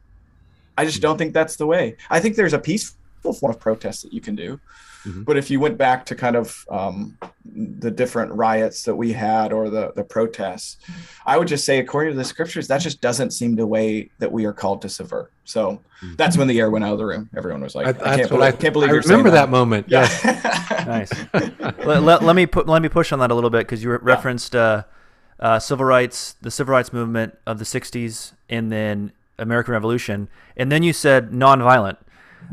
[0.78, 1.98] I just don't think that's the way.
[2.10, 2.98] I think there's a peaceful
[3.34, 4.60] form of protest that you can do.
[5.06, 5.24] Mm-hmm.
[5.24, 9.54] But if you went back to kind of um, the different riots that we had
[9.54, 10.78] or the, the protests,
[11.26, 14.32] I would just say, according to the scriptures, that just doesn't seem the way that
[14.32, 15.32] we are called to subvert.
[15.44, 16.16] So mm-hmm.
[16.16, 17.30] that's when the air went out of the room.
[17.38, 19.46] Everyone was like, I, I can't, believe, I, can't believe I remember that.
[19.46, 19.50] that.
[19.50, 19.88] moment.
[19.90, 20.08] Yeah.
[20.88, 21.12] nice.
[21.34, 23.92] let, let, let, me put, let me push on that a little bit because you
[23.92, 24.84] referenced uh,
[25.40, 30.30] uh, civil rights, the civil rights movement of the 60s, and then American Revolution.
[30.58, 31.98] And then you said nonviolent.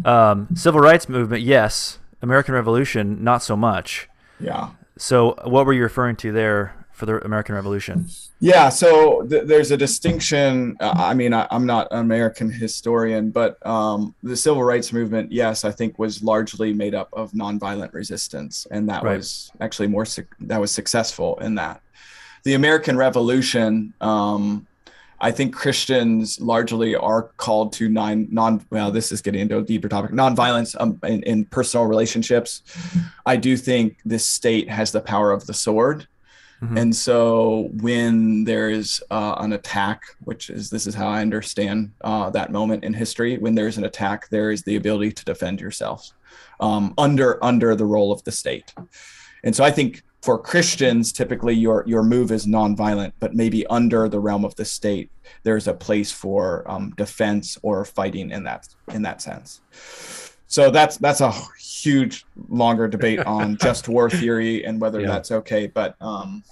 [0.04, 4.08] Um, civil rights movement, yes American Revolution, not so much.
[4.40, 4.70] Yeah.
[4.96, 8.06] So, what were you referring to there for the American Revolution?
[8.38, 10.76] Yeah, so th- there's a distinction.
[10.80, 15.32] Uh, I mean, I, am not an American historian, but um, the civil rights movement,
[15.32, 19.16] yes, I think was largely made up of nonviolent resistance, and that right.
[19.16, 21.80] was actually more su- that was successful in that.
[22.44, 24.66] The American Revolution, um,
[25.22, 28.66] I think Christians largely are called to nine non.
[28.70, 30.10] Well, this is getting into a deeper topic.
[30.10, 32.62] Nonviolence um, in, in personal relationships.
[33.24, 36.08] I do think this state has the power of the sword,
[36.60, 36.76] mm-hmm.
[36.76, 41.92] and so when there is uh, an attack, which is this is how I understand
[42.00, 43.38] uh, that moment in history.
[43.38, 46.10] When there is an attack, there is the ability to defend yourself
[46.58, 48.74] um, under under the role of the state,
[49.44, 54.08] and so I think for Christians, typically your your move is nonviolent, but maybe under
[54.08, 55.10] the realm of the state,
[55.42, 59.60] there's a place for um, defense or fighting in that in that sense.
[60.46, 65.08] So that's that's a huge, longer debate on just war theory and whether yeah.
[65.08, 65.66] that's okay.
[65.66, 66.44] But um,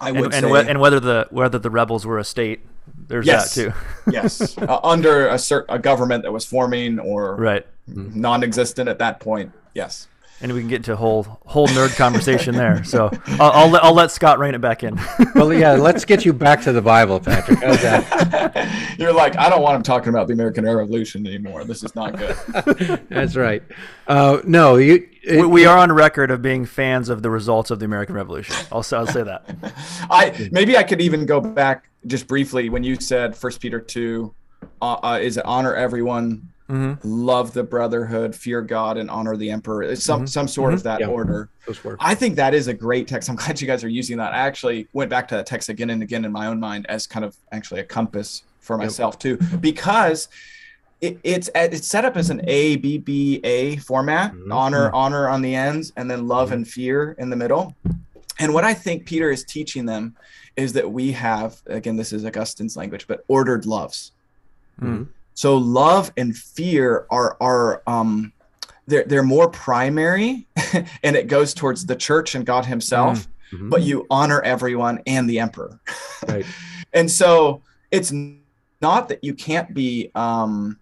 [0.00, 2.60] I would and, say, and whether the whether the rebels were a state,
[3.08, 3.72] there's yes, that too.
[4.10, 9.20] yes, uh, under a certain a government that was forming or right non-existent at that
[9.20, 9.52] point.
[9.74, 10.08] Yes
[10.40, 12.84] and we can get into a whole whole nerd conversation there.
[12.84, 15.00] So I'll, I'll, let, I'll let Scott rein it back in.
[15.34, 17.60] well, yeah, let's get you back to the Bible, Patrick.
[17.60, 18.94] How's that?
[18.98, 21.64] You're like, I don't want him talking about the American Revolution anymore.
[21.64, 22.36] This is not good.
[23.08, 23.62] That's right.
[24.06, 25.08] Uh, no, you.
[25.22, 28.14] It, we, we, are on record of being fans of the results of the American
[28.14, 28.54] Revolution.
[28.70, 29.48] I'll, I'll say that.
[30.10, 34.34] I maybe I could even go back just briefly when you said First Peter two,
[34.82, 37.06] uh, uh, is it honor everyone Mm-hmm.
[37.06, 39.82] love the brotherhood, fear God, and honor the emperor.
[39.82, 40.26] It's some mm-hmm.
[40.26, 40.76] some sort mm-hmm.
[40.76, 41.08] of that yeah.
[41.08, 41.50] order.
[42.00, 43.28] I think that is a great text.
[43.28, 44.32] I'm glad you guys are using that.
[44.32, 47.06] I actually went back to that text again and again in my own mind as
[47.06, 49.38] kind of actually a compass for myself yep.
[49.38, 50.28] too, because
[51.02, 54.50] it, it's it's set up as an A B B A format: mm-hmm.
[54.50, 56.54] honor, honor on the ends, and then love mm-hmm.
[56.54, 57.74] and fear in the middle.
[58.38, 60.16] And what I think Peter is teaching them
[60.56, 64.12] is that we have again, this is Augustine's language, but ordered loves.
[64.80, 65.08] Mm.
[65.34, 68.32] So love and fear are are um
[68.86, 70.46] they're they're more primary
[71.02, 73.68] and it goes towards the church and God himself, mm-hmm.
[73.68, 75.80] but you honor everyone and the emperor.
[76.26, 76.46] Right.
[76.94, 78.10] and so it's
[78.80, 80.78] not that you can't be um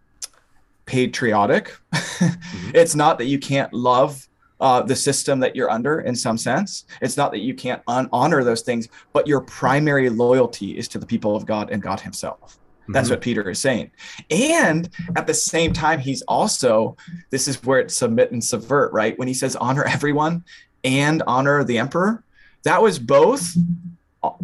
[0.86, 1.76] patriotic.
[1.92, 2.70] mm-hmm.
[2.74, 4.28] It's not that you can't love
[4.60, 6.84] uh, the system that you're under in some sense.
[7.00, 10.98] It's not that you can't un- honor those things, but your primary loyalty is to
[10.98, 12.58] the people of God and God Himself.
[12.92, 13.14] That's mm-hmm.
[13.14, 13.90] what Peter is saying.
[14.30, 16.96] And at the same time, he's also,
[17.30, 19.18] this is where it's submit and subvert, right?
[19.18, 20.44] When he says honor everyone
[20.84, 22.24] and honor the emperor,
[22.64, 23.56] that was both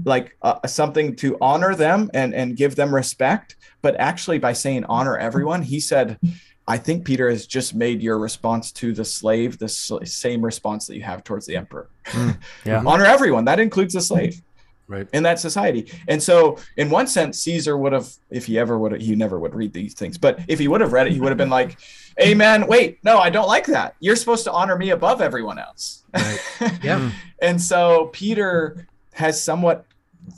[0.05, 3.57] like uh, something to honor them and, and give them respect.
[3.83, 6.19] But actually, by saying honor everyone, he said,
[6.67, 10.97] I think Peter has just made your response to the slave the same response that
[10.97, 11.89] you have towards the emperor.
[12.07, 12.83] Mm, yeah.
[12.87, 13.47] honor everyone.
[13.47, 14.43] That includes the slave
[14.89, 15.07] right.
[15.13, 15.93] in that society.
[16.09, 19.39] And so in one sense caesar would have if he ever would have he never
[19.39, 21.51] would read these things but if he would have read it he would have been
[21.51, 21.79] like
[22.21, 23.95] amen wait no i don't like that.
[24.01, 26.03] You're supposed to honor me above everyone else.
[26.15, 26.41] Right.
[26.83, 27.11] yeah.
[27.41, 29.85] And so peter has somewhat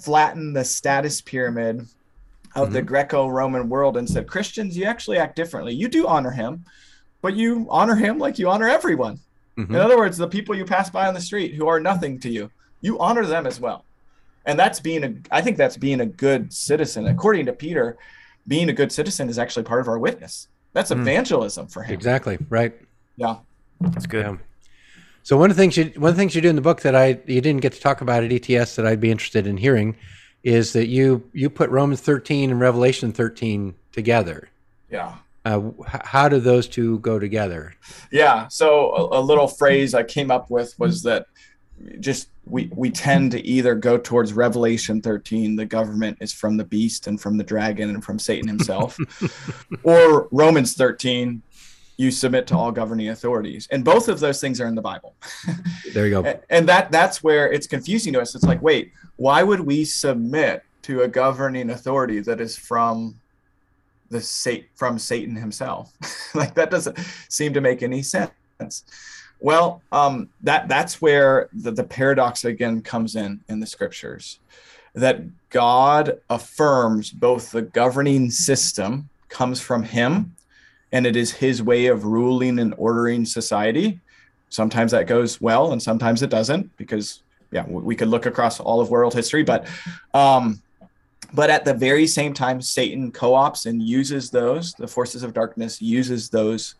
[0.02, 1.86] flattened the status pyramid
[2.56, 2.72] of mm-hmm.
[2.72, 5.74] the greco-roman world and said christians you actually act differently.
[5.74, 6.64] You do honor him
[7.22, 9.20] but you honor him like you honor everyone.
[9.58, 9.74] Mm-hmm.
[9.74, 12.30] in other words the people you pass by on the street who are nothing to
[12.30, 13.84] you you honor them as well
[14.46, 17.96] and that's being a i think that's being a good citizen according to peter
[18.48, 21.00] being a good citizen is actually part of our witness that's mm.
[21.00, 22.74] evangelism for him exactly right
[23.16, 23.36] yeah
[23.80, 24.36] that's good yeah.
[25.22, 26.80] So one of the things you one of the things you do in the book
[26.82, 29.56] that I you didn't get to talk about at ETS that I'd be interested in
[29.56, 29.96] hearing
[30.42, 34.48] is that you you put Romans 13 and Revelation 13 together.
[34.90, 35.16] Yeah.
[35.44, 37.74] Uh, how do those two go together?
[38.12, 38.48] Yeah.
[38.48, 41.26] So a, a, little phrase I came up with was that
[41.98, 46.64] just we we tend to either go towards Revelation 13, the government is from the
[46.64, 48.98] beast and from the dragon and from Satan himself,
[49.82, 51.42] or Romans 13,
[51.96, 53.68] you submit to all governing authorities.
[53.70, 55.14] And both of those things are in the bible.
[55.92, 56.40] There you go.
[56.48, 58.34] And that that's where it's confusing to us.
[58.34, 63.20] It's like wait why would we submit to a governing authority that is from
[64.08, 65.92] the state from satan himself?
[66.34, 66.96] Like that doesn't
[67.28, 68.30] seem to make any sense
[69.40, 74.38] well um, that that's where the, the paradox again comes in in the scriptures
[74.94, 80.34] that god affirms both the governing system comes from him
[80.92, 84.00] and it is his way of ruling and ordering society.
[84.48, 87.22] Sometimes that goes well, and sometimes it doesn't, because
[87.52, 89.66] yeah, we could look across all of world history, but
[90.14, 90.60] um,
[91.32, 94.72] but at the very same time, Satan co-ops and uses those.
[94.74, 96.74] The forces of darkness uses those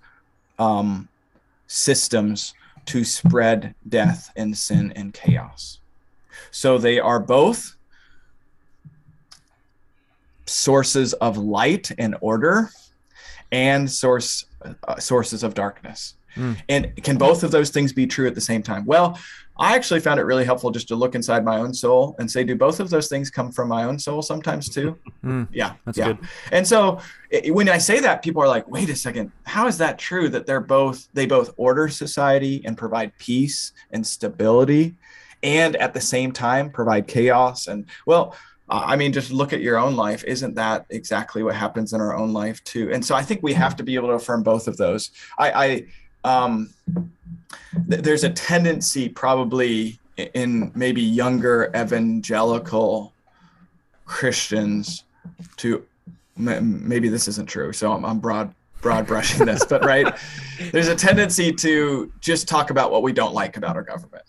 [0.59, 1.09] um,
[1.71, 2.53] systems
[2.85, 5.79] to spread death and sin and chaos.
[6.51, 7.77] So they are both
[10.47, 12.71] sources of light and order
[13.53, 16.15] and source uh, sources of darkness.
[16.35, 16.57] Mm.
[16.69, 18.85] And can both of those things be true at the same time?
[18.85, 19.19] Well,
[19.61, 22.45] I actually found it really helpful just to look inside my own soul and say,
[22.45, 24.99] do both of those things come from my own soul sometimes too?
[25.23, 25.49] Mm.
[25.53, 26.07] Yeah, that's yeah.
[26.07, 26.19] good.
[26.51, 29.77] And so it, when I say that, people are like, wait a second, how is
[29.77, 34.95] that true that they're both they both order society and provide peace and stability,
[35.43, 38.35] and at the same time provide chaos and well
[38.71, 40.23] I mean, just look at your own life.
[40.25, 42.91] Isn't that exactly what happens in our own life too?
[42.93, 45.11] And so I think we have to be able to affirm both of those.
[45.39, 45.87] I, I
[46.25, 46.71] um,
[47.89, 49.99] th- there's a tendency probably
[50.35, 53.13] in maybe younger evangelical
[54.05, 55.05] Christians
[55.57, 55.85] to
[56.37, 57.73] maybe this isn't true.
[57.73, 60.15] So I'm, I'm broad broad brushing this, but right,
[60.73, 64.25] there's a tendency to just talk about what we don't like about our government.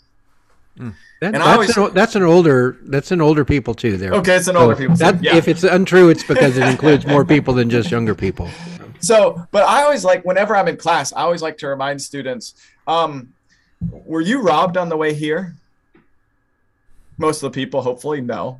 [0.77, 0.93] Mm.
[1.21, 3.97] That, that's, always, an, that's an older that's an older people too.
[3.97, 4.13] There.
[4.13, 4.95] Okay, it's an older people.
[4.95, 5.35] That, yeah.
[5.35, 8.49] If it's untrue, it's because it includes more people than just younger people.
[9.01, 12.55] So, but I always like whenever I'm in class, I always like to remind students:
[12.87, 13.33] um,
[13.89, 15.55] Were you robbed on the way here?
[17.17, 18.59] Most of the people, hopefully, no.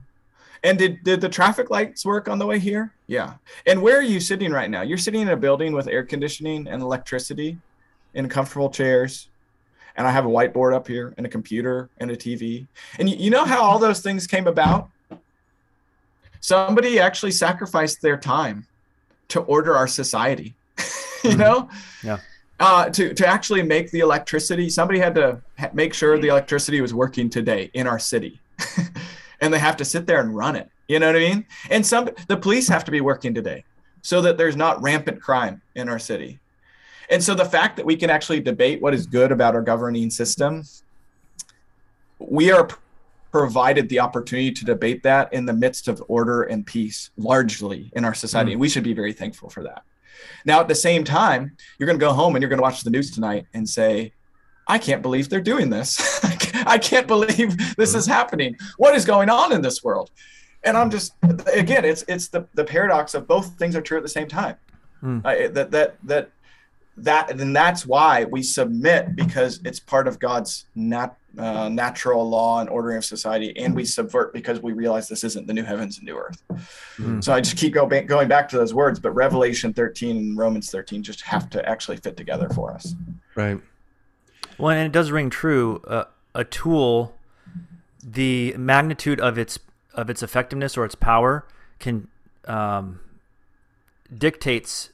[0.63, 2.93] And did did the traffic lights work on the way here?
[3.08, 3.34] Yeah.
[3.65, 4.82] And where are you sitting right now?
[4.82, 7.58] You're sitting in a building with air conditioning and electricity,
[8.13, 9.30] in comfortable chairs
[9.95, 12.67] and I have a whiteboard up here and a computer and a TV.
[12.99, 14.89] And you, you know how all those things came about?
[16.39, 18.65] Somebody actually sacrificed their time
[19.32, 20.54] to order our society.
[21.24, 21.39] you mm-hmm.
[21.39, 21.70] know?
[22.04, 22.20] Yeah.
[22.60, 26.80] Uh, to, to actually make the electricity, somebody had to ha- make sure the electricity
[26.80, 28.39] was working today in our city.
[29.41, 30.70] and they have to sit there and run it.
[30.88, 31.46] You know what I mean?
[31.70, 33.63] And some the police have to be working today
[34.02, 36.39] so that there's not rampant crime in our city.
[37.10, 40.10] And so the fact that we can actually debate what is good about our governing
[40.10, 40.63] system,
[42.20, 42.67] we are
[43.32, 48.04] provided the opportunity to debate that in the midst of order and peace largely in
[48.04, 48.52] our society.
[48.52, 48.54] Mm.
[48.54, 49.84] And we should be very thankful for that.
[50.46, 52.84] Now, at the same time, you're going to go home and you're going to watch
[52.84, 54.13] the news tonight and say,
[54.67, 56.24] I can't believe they're doing this.
[56.65, 58.56] I can't believe this is happening.
[58.78, 60.12] What is going on in this world?
[60.63, 61.13] And I'm just
[61.54, 64.56] again, it's it's the the paradox of both things are true at the same time.
[65.02, 65.26] Mm.
[65.26, 66.30] I, that that that
[66.97, 72.60] that then that's why we submit because it's part of God's nat, uh, natural law
[72.60, 75.97] and ordering of society, and we subvert because we realize this isn't the new heavens
[75.97, 76.43] and new earth.
[76.97, 77.23] Mm.
[77.23, 80.38] So I just keep go ba- going back to those words, but Revelation 13 and
[80.38, 82.93] Romans 13 just have to actually fit together for us.
[83.36, 83.60] Right.
[84.58, 85.82] Well, and it does ring true.
[85.88, 86.04] Uh,
[86.36, 87.17] a tool,
[88.04, 89.60] the magnitude of its
[89.93, 91.45] of its effectiveness or its power
[91.80, 92.08] can
[92.45, 92.99] um,
[94.15, 94.91] dictates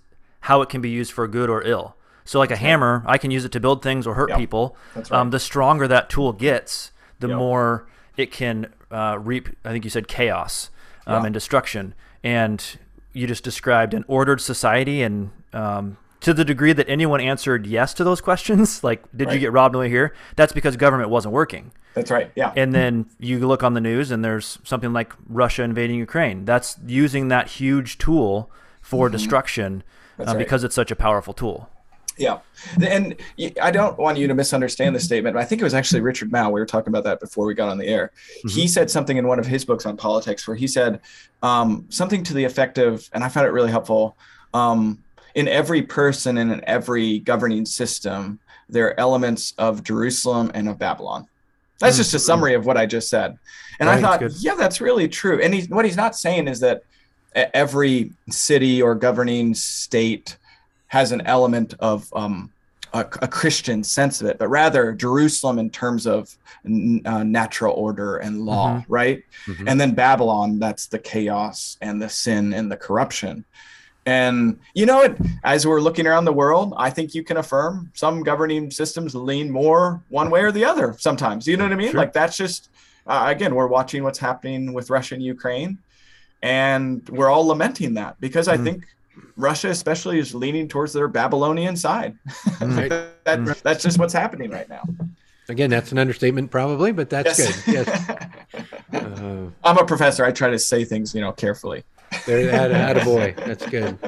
[0.48, 1.98] how it can be used for good or ill.
[2.24, 4.40] So, like a hammer, I can use it to build things or hurt yep.
[4.40, 4.78] people.
[4.96, 5.20] That's right.
[5.20, 7.38] Um, the stronger that tool gets, the yep.
[7.38, 9.50] more it can uh, reap.
[9.66, 10.70] I think you said chaos
[11.06, 11.94] um, and destruction.
[12.24, 12.64] And
[13.12, 17.94] you just described an ordered society, and um, to the degree that anyone answered yes
[17.96, 19.34] to those questions, like did right.
[19.34, 20.16] you get robbed away here?
[20.38, 21.74] That's because government wasn't working.
[21.94, 22.32] That's right.
[22.36, 22.54] Yeah.
[22.56, 26.46] And then you look on the news, and there's something like Russia invading Ukraine.
[26.46, 28.50] That's using that huge tool
[28.82, 29.14] for mm-hmm.
[29.14, 29.84] destruction
[30.20, 30.38] uh, right.
[30.38, 31.70] because it's such a powerful tool.
[32.18, 32.40] Yeah.
[32.84, 33.16] And
[33.62, 36.32] I don't want you to misunderstand the statement, but I think it was actually Richard
[36.32, 36.52] Mouw.
[36.52, 38.12] We were talking about that before we got on the air.
[38.40, 38.50] Mm-hmm.
[38.50, 41.02] He said something in one of his books on politics where he said
[41.44, 44.18] um, something to the effect of, and I found it really helpful.
[44.54, 45.04] Um,
[45.36, 50.80] in every person and in every governing system, there are elements of Jerusalem and of
[50.80, 51.28] Babylon.
[51.80, 53.38] That's just a summary of what I just said.
[53.80, 55.40] And Right, I thought, yeah, that's really true.
[55.40, 56.82] And he's, what he's not saying is that
[57.36, 60.38] every city or governing state
[60.88, 62.52] has an element of um,
[62.94, 67.74] a, a Christian sense of it, but rather Jerusalem in terms of n- uh, natural
[67.74, 69.24] order and law, right?
[69.46, 69.70] Mhm.
[69.70, 73.44] And then Babylon, that's the chaos and the sin and the corruption.
[74.06, 75.18] And you know what?
[75.44, 79.52] As we're looking around the world, I think you can affirm some governing systems lean
[79.52, 81.46] more one way or the other sometimes.
[81.46, 81.92] You know what I mean?
[81.92, 82.00] Sure.
[82.00, 82.70] Like that's just,
[83.06, 85.78] uh, again, we're watching what's happening with Russia and Ukraine,
[86.42, 88.64] and we're all lamenting that because I Mm.
[88.64, 88.84] think
[89.36, 92.18] Russia, especially, is leaning towards their Babylonian side.
[92.62, 92.90] Right.
[93.26, 94.84] that, that's just what's happening right now.
[95.50, 97.64] Again, that's an understatement, probably, but that's Yes.
[97.66, 97.74] good.
[97.74, 98.12] Yes.
[98.94, 100.24] Uh, I'm a professor.
[100.26, 101.84] I try to say things, you know, carefully.
[102.26, 103.36] there, add, add a boy.
[103.38, 104.00] That's good.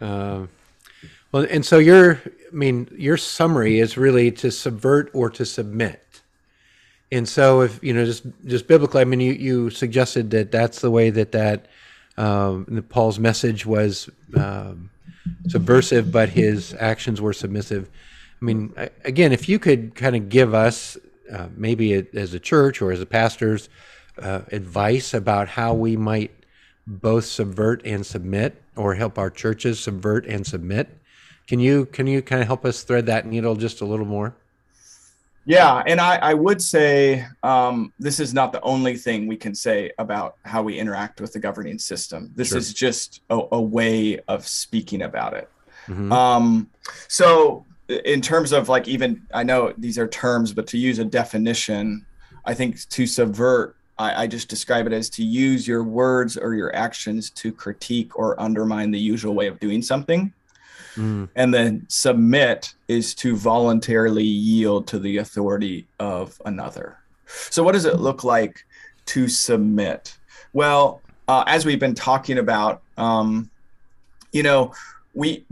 [0.00, 0.48] Um,
[1.32, 6.03] well, and so your, I mean, your summary is really to subvert or to submit.
[7.14, 10.80] And so, if you know, just just biblically, I mean, you you suggested that that's
[10.80, 11.66] the way that that
[12.16, 14.90] um, Paul's message was um,
[15.48, 17.88] subversive, but his actions were submissive.
[18.42, 20.98] I mean, I- again, if you could kind of give us,
[21.32, 23.68] uh, maybe a, as a church or as a pastors,
[24.20, 26.32] uh, advice about how we might
[26.86, 30.88] both subvert and submit, or help our churches subvert and submit.
[31.46, 34.34] Can you can you kind of help us thread that needle just a little more?
[35.46, 39.54] Yeah, and I, I would say um, this is not the only thing we can
[39.54, 42.30] say about how we interact with the governing system.
[42.34, 42.58] This Sure.
[42.58, 45.50] is just a, a way of speaking about it.
[45.86, 46.10] Mhm.
[46.10, 46.70] Um,
[47.08, 51.04] so, in terms of like, even I know these are terms, but to use a
[51.04, 52.06] definition,
[52.46, 56.54] I think to subvert, I, I just describe it as to use your words or
[56.54, 60.32] your actions to critique or undermine the usual way of doing something
[60.96, 66.98] Mm, and then submit is to voluntarily yield to the authority of another.
[67.26, 68.64] So what does it look like
[69.06, 70.16] to submit?
[70.52, 73.50] Well uh, as we've been talking about um,
[74.32, 74.72] you know
[75.14, 75.44] we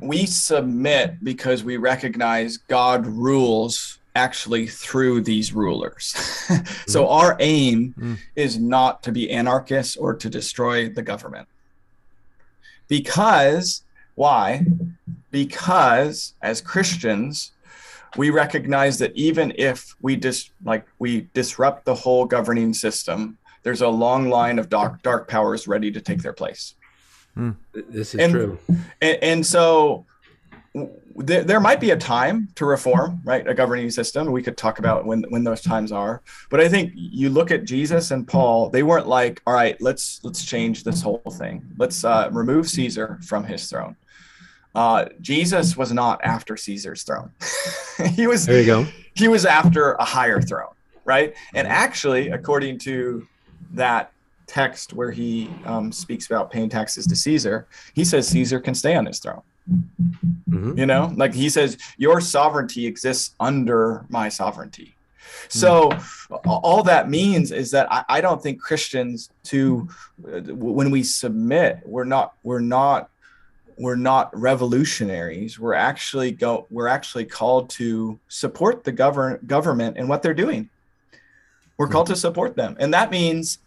[0.00, 6.14] we submit because we recognize god rules actually through these rulers.
[6.86, 8.18] So our aim Mm.
[8.34, 11.46] is not to be anarchists or to destroy the government.
[12.88, 13.82] Because
[14.14, 14.64] why?
[15.30, 17.52] Because as christians
[18.16, 23.82] we recognize that even if we dis like we disrupt the whole governing system there's
[23.82, 26.74] a long line of dark dark powers ready to take their place.
[27.34, 27.50] Hmm.
[27.72, 28.58] This is And- true.
[29.00, 30.06] and, and so w-
[31.16, 34.78] there, there might be a time to reform right a governing system we could talk
[34.78, 38.70] about when when those times are but i think you look at jesus and paul
[38.70, 43.18] they weren't like all right let's let's change this whole thing let's uh, remove caesar
[43.26, 43.96] from his throne
[44.76, 47.32] uh, jesus was not after caesar's throne
[48.14, 48.86] he was There you go.
[49.14, 50.72] he was after a higher throne,
[51.04, 51.34] right?
[51.54, 53.26] And actually, according to
[53.72, 54.12] that
[54.46, 58.94] text where he um, speaks about paying taxes to Caesar, he says Caesar can stay
[58.94, 59.42] on his throne.
[59.68, 60.78] Mhm.
[60.78, 64.96] You know, like he says, your sovereignty exists under my sovereignty.
[65.48, 65.90] So
[66.44, 69.88] all that means is that I, I don't think Christians to
[70.26, 73.10] uh, when we submit, we're not we're not
[73.76, 75.58] we're not revolutionaries.
[75.58, 80.68] We're actually go we're actually called to support the govern government and what they're doing.
[81.78, 83.58] We're called to support them, and that means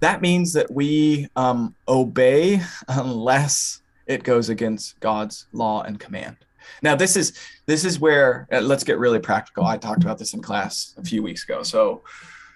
[0.00, 3.81] that means that we um, obey unless
[4.12, 6.36] it goes against God's law and command.
[6.82, 7.32] Now this is
[7.66, 9.64] this is where uh, let's get really practical.
[9.64, 11.62] I talked about this in class a few weeks ago.
[11.62, 12.02] So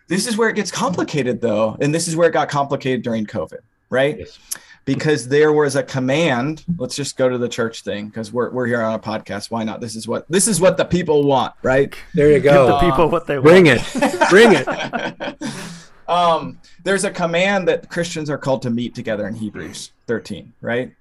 [0.09, 3.27] this is where it gets complicated though, and this is where it got complicated during
[3.27, 4.19] COVID, right?
[4.19, 4.39] Yes.
[4.85, 6.65] Because there was a command.
[6.79, 9.51] Let's just go to the church thing because we're we're here on a podcast.
[9.51, 9.81] Why not?
[9.81, 11.93] This is what this is what the people want, right?
[12.15, 12.67] There you Give go.
[12.69, 13.45] the people what they want.
[13.47, 13.83] Bring want.
[13.97, 14.31] it.
[14.31, 15.43] Bring it.
[16.09, 20.93] um, there's a command that Christians are called to meet together in Hebrews 13, right?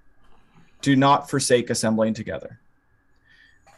[0.86, 2.60] Do not forsake assembling together.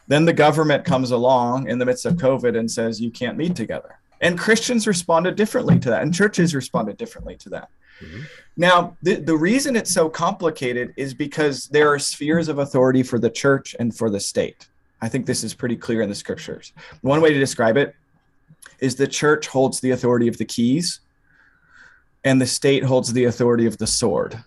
[0.08, 3.56] Then the government comes along in the midst of COVID and says, you can't meet
[3.56, 3.98] together.
[4.20, 7.70] And Christians responded differently to that, and churches responded differently to that.
[8.02, 8.24] Mhm.
[8.58, 13.18] Now, the, the reason it's so complicated is because there are spheres of authority for
[13.18, 14.68] the church and for the state.
[15.00, 16.74] I think this is pretty clear in the scriptures.
[17.00, 17.94] One way to describe it
[18.80, 21.00] is the church holds the authority of the keys,
[22.22, 24.44] and the state holds the authority of the sword.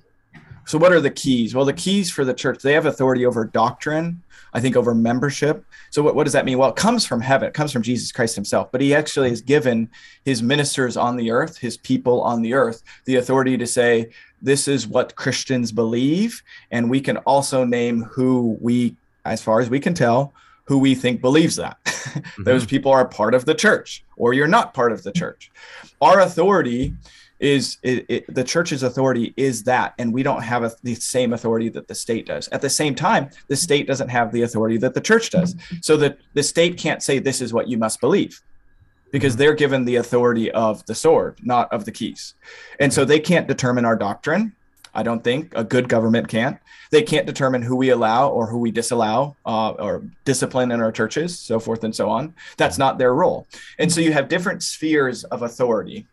[0.71, 1.53] So, what are the keys?
[1.53, 5.65] Well, the keys for the church, they have authority over doctrine, I think over membership.
[5.89, 6.57] So, what, what does that mean?
[6.57, 9.41] Well, it comes from heaven, it comes from Jesus Christ himself, but he actually has
[9.41, 9.89] given
[10.23, 14.11] his ministers on the earth, his people on the earth, the authority to say,
[14.41, 16.41] this is what Christians believe.
[16.71, 18.95] And we can also name who we,
[19.25, 20.31] as far as we can tell,
[20.63, 21.79] who we think believes that.
[22.37, 22.69] Those mm-hmm.
[22.69, 25.51] people are part of the church, or you're not part of the church.
[26.01, 26.95] Our authority
[27.41, 31.33] is it, it, the church's authority is that, and we don't have a, the same
[31.33, 32.47] authority that the state does.
[32.49, 35.55] At the same time, the state doesn't have the authority that the church does.
[35.81, 38.41] So that the state can't say this is what you must believe
[39.11, 42.35] because they're given the authority of the sword, not of the keys.
[42.79, 44.53] And so they can't determine our doctrine.
[44.93, 46.59] I don't think a good government can't.
[46.91, 50.91] They can't determine who we allow or who we disallow uh, or discipline in our
[50.91, 52.33] churches, so forth and so on.
[52.57, 53.47] That's not their role.
[53.79, 56.07] And so you have different spheres of authority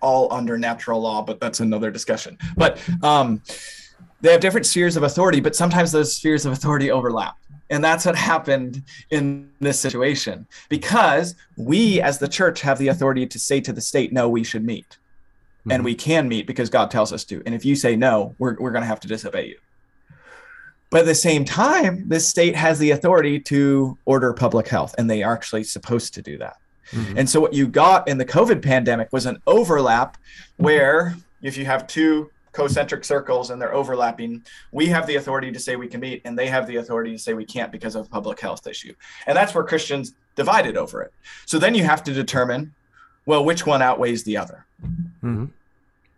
[0.00, 2.38] all under natural law, but that's another discussion.
[2.56, 3.42] But um,
[4.20, 7.36] they have different spheres of authority, but sometimes those spheres of authority overlap.
[7.70, 13.26] And that's what happened in this situation because we as the church have the authority
[13.26, 14.88] to say to the state, no, we should meet.
[15.60, 15.72] Mm-hmm.
[15.72, 17.42] And we can meet because God tells us to.
[17.46, 19.58] And if you say no, we're, we're going to have to disobey you.
[20.90, 25.08] But at the same time, the state has the authority to order public health, and
[25.08, 26.56] they are actually supposed to do that.
[26.90, 27.18] Mm-hmm.
[27.18, 30.16] And so what you got in the COVID pandemic was an overlap
[30.56, 35.58] where if you have two concentric circles and they're overlapping, we have the authority to
[35.58, 38.06] say we can meet and they have the authority to say we can't because of
[38.06, 38.94] a public health issue.
[39.26, 41.12] And that's where Christians divided over it.
[41.46, 42.74] So then you have to determine,
[43.26, 44.66] well, which one outweighs the other.
[44.82, 45.46] Mm-hmm.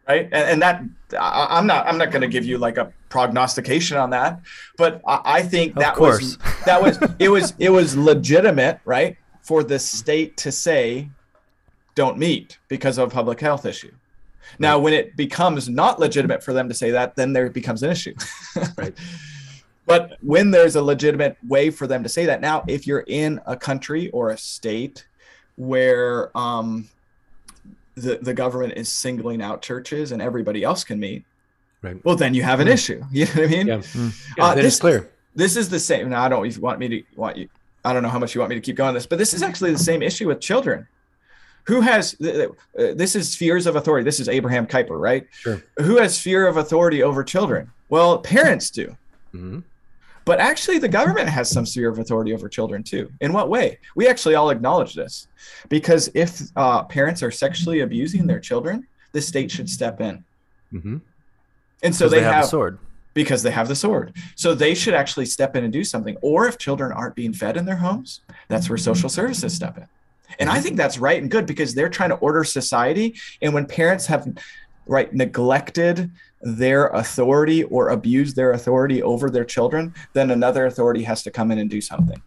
[0.08, 0.24] Right.
[0.24, 0.82] And, and that
[1.18, 4.40] I, am not I'm not going to give you like a prognostication on that,
[4.76, 9.16] but I, I think that was that was it was it was legitimate, right?
[9.42, 11.10] For the state to say
[11.94, 13.92] don't meet because of a public health issue.
[14.58, 17.90] Now, when it becomes not legitimate for them to say that, then there becomes an
[17.90, 18.14] issue.
[18.76, 18.94] right.
[19.86, 23.40] But when there's a legitimate way for them to say that, now, if you're in
[23.46, 25.06] a country or a state
[25.56, 26.88] where um,
[27.94, 31.24] the, the government is singling out churches and everybody else can meet,
[31.82, 32.02] right.
[32.04, 32.72] well, then you have an mm.
[32.72, 33.02] issue.
[33.10, 33.66] You know what I mean?
[33.66, 34.34] Yeah, mm.
[34.38, 35.10] yeah uh, this, clear.
[35.34, 36.10] This is the same.
[36.10, 37.48] Now, I don't want me to want you
[37.84, 39.42] I don't know how much you want me to keep going this, but this is
[39.42, 40.86] actually the same issue with children.
[41.64, 44.04] Who has uh, this is spheres of authority?
[44.04, 45.26] This is Abraham Kuyper, right?
[45.30, 45.62] Sure.
[45.78, 47.70] Who has sphere of authority over children?
[47.88, 48.96] Well, parents do.
[49.34, 49.60] Mm-hmm.
[50.24, 53.12] But actually, the government has some sphere of authority over children too.
[53.20, 53.78] In what way?
[53.96, 55.28] We actually all acknowledge this
[55.68, 60.24] because if uh, parents are sexually abusing their children, the state should step in.
[60.72, 60.98] Mm-hmm.
[61.82, 62.78] And so they, they, have, have sword
[63.14, 64.14] because they have the sword.
[64.36, 66.16] So they should actually step in and do something.
[66.22, 69.86] Or if children aren't being fed in their homes, that's where social services step in.
[70.38, 73.18] And I think that's right and good because they're trying to order society.
[73.42, 74.26] And when parents have
[74.86, 76.10] right neglected
[76.40, 81.50] their authority or abused their authority over their children, then another authority has to come
[81.50, 82.20] in and do something.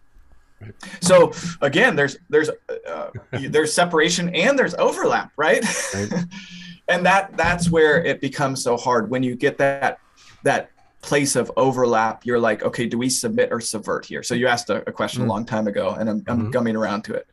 [1.02, 2.50] So again, there's there's
[2.90, 5.64] uh, there's separation and there's overlap, right?
[5.94, 6.12] right.
[6.88, 10.00] and that that's where it becomes so hard when you get that
[10.44, 10.72] that
[11.06, 14.24] place of overlap, you're like, okay, do we submit or subvert here?
[14.24, 15.30] So you asked a, a question mm-hmm.
[15.30, 16.50] a long time ago, and I'm, I'm mm-hmm.
[16.52, 17.28] gumming around to it.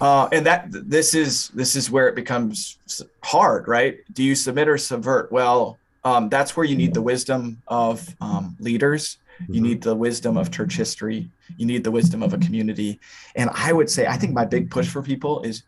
[0.00, 2.78] Uh, and that this is this is where it becomes
[3.22, 3.98] hard, right?
[4.12, 5.32] Do you submit or subvert?
[5.32, 9.18] Well, um, that's where you need the wisdom of um, leaders.
[9.40, 9.62] You mm-hmm.
[9.62, 11.30] need the wisdom of church history.
[11.56, 13.00] You need the wisdom of a community.
[13.34, 15.62] And I would say, I think my big push for people is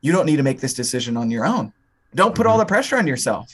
[0.00, 1.72] you don't need to make this decision on your own.
[2.14, 2.60] Don't put all mm-hmm.
[2.60, 3.52] the pressure on yourself.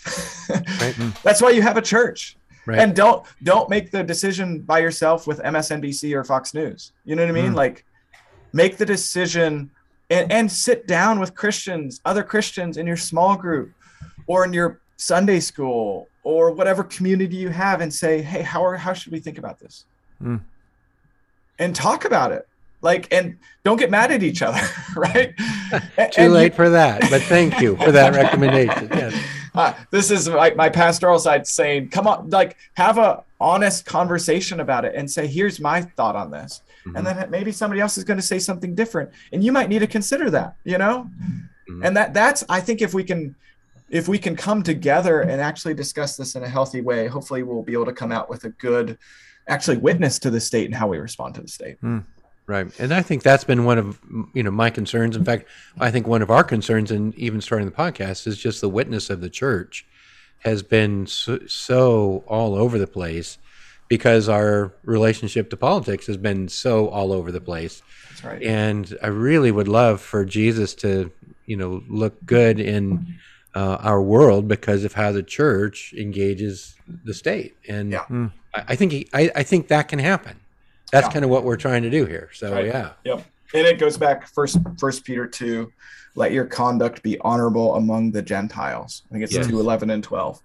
[1.22, 2.36] That's why you have a church.
[2.64, 2.78] Right.
[2.78, 6.92] And don't don't make the decision by yourself with MSNBC or Fox News.
[7.04, 7.52] You know what I mean?
[7.52, 7.56] Mm.
[7.56, 7.84] Like
[8.52, 9.70] make the decision
[10.10, 13.72] and, and sit down with Christians, other Christians in your small group
[14.26, 18.76] or in your Sunday school or whatever community you have and say, hey, how are
[18.76, 19.84] how should we think about this?
[20.22, 20.40] Mm.
[21.58, 22.46] And talk about it.
[22.80, 24.62] Like and don't get mad at each other,
[24.96, 25.36] right?
[26.12, 28.88] Too and late you, for that, but thank you for that recommendation.
[28.92, 33.84] Yes uh, this is my, my pastoral side saying, come on, like have a honest
[33.84, 36.62] conversation about it and say, here's my thought on this.
[36.86, 36.96] Mm-hmm.
[36.96, 39.10] And then maybe somebody else is going to say something different.
[39.32, 41.10] And you might need to consider that, you know?
[41.20, 41.84] Mm-hmm.
[41.84, 43.34] And that that's I think if we can
[43.90, 47.62] if we can come together and actually discuss this in a healthy way, hopefully we'll
[47.62, 48.98] be able to come out with a good
[49.48, 51.80] actually witness to the state and how we respond to the state.
[51.82, 52.04] Mm.
[52.46, 52.68] Right.
[52.80, 54.00] And I think that's been one of
[54.34, 55.16] you know my concerns.
[55.16, 55.46] In fact,
[55.78, 59.10] I think one of our concerns in even starting the podcast is just the witness
[59.10, 59.86] of the church
[60.40, 63.38] has been so, so all over the place
[63.88, 67.82] because our relationship to politics has been so all over the place.
[68.08, 68.42] That's right.
[68.42, 71.12] And I really would love for Jesus to,
[71.46, 73.18] you know, look good in
[73.54, 76.74] uh, our world because of how the church engages
[77.04, 77.56] the state.
[77.68, 78.04] And yeah.
[78.54, 80.40] I, I think he, I, I think that can happen
[80.92, 81.12] that's yeah.
[81.12, 82.30] kind of what we're trying to do here.
[82.32, 82.66] So right.
[82.66, 82.90] yeah.
[83.04, 83.24] Yep.
[83.54, 85.72] And it goes back first first Peter two,
[86.14, 89.02] let your conduct be honorable among the Gentiles.
[89.10, 89.46] I think it's yes.
[89.48, 90.40] two eleven and twelve.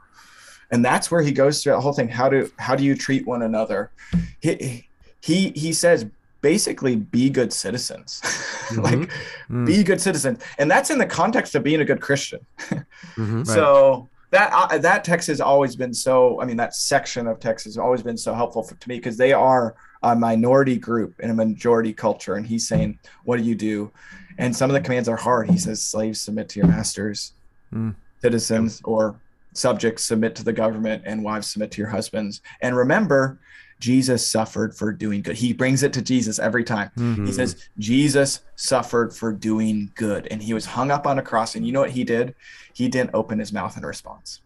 [0.71, 2.09] And that's where he goes through the whole thing.
[2.09, 3.91] How do how do you treat one another?
[4.39, 4.87] He
[5.21, 6.05] he he says,
[6.41, 8.21] basically be good citizens
[8.67, 8.81] Mm-hmm.
[8.81, 9.11] like
[9.49, 9.65] Mm.
[9.65, 12.45] be good citizens and that's in the context of being a good christian
[13.15, 13.47] Mhm.
[13.47, 17.63] so that uh, that text has always been so i mean that section of text
[17.65, 21.29] has always been so helpful for, to me because they are a minority group in
[21.29, 23.91] a majority culture and he's saying what do you do?
[24.37, 25.49] And some of the commands are hard.
[25.49, 27.33] He says slaves submit to your masters
[27.73, 27.95] Mm.
[28.21, 29.19] citizens or
[29.53, 32.41] subjects submit to the government and wives submit to your husbands.
[32.61, 33.39] And remember
[33.79, 35.35] jesus suffered for doing good.
[35.35, 36.91] He brings it to jesus every time.
[36.97, 37.25] Mm.
[37.27, 41.55] he says jesus suffered for doing good and he was hung up on a cross
[41.55, 42.33] and you know what he did?
[42.73, 44.39] He didn't open his mouth in response.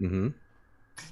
[0.00, 0.34] Mhm.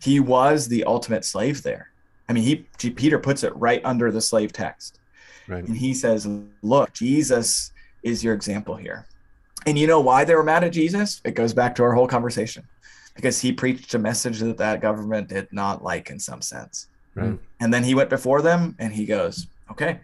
[0.03, 1.91] he was the ultimate slave there
[2.29, 4.99] i mean he G- peter puts it right under the slave text
[5.47, 5.64] Right.
[5.64, 6.29] and he says
[6.62, 7.72] look jesus
[8.03, 9.07] is your example here
[9.66, 12.07] and you know why they were mad at jesus it goes back to our whole
[12.07, 12.64] conversation
[13.14, 17.37] because he preached a message that that government did not like in some sense Right.
[17.61, 19.99] and then he went before them and he goes, Okay,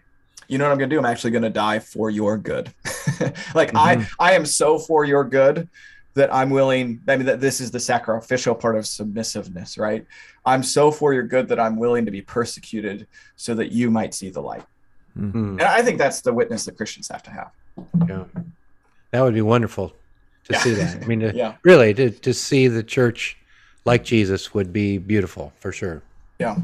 [0.49, 0.99] you know what I'm gonna do?
[0.99, 2.73] I'm actually gonna die for your good.
[3.55, 4.03] like I mm-hmm.
[4.19, 5.69] I am so for your good
[6.15, 10.05] that I'm willing, I mean that this is the sacrificial part of submissiveness, right?
[10.45, 14.13] I'm so for your good that I'm willing to be persecuted so that you might
[14.13, 14.63] see the light.
[15.19, 15.33] Mhm.
[15.59, 17.51] And I think that's the witness that Christians have to have.
[18.07, 18.23] Yeah.
[19.11, 19.89] That would be wonderful
[20.45, 20.59] to Yeah.
[20.59, 21.03] see that.
[21.03, 21.55] I mean, to, Yeah.
[21.63, 23.37] really, to, to see the church
[23.83, 26.01] like Jesus would be beautiful for sure.
[26.39, 26.55] Yeah.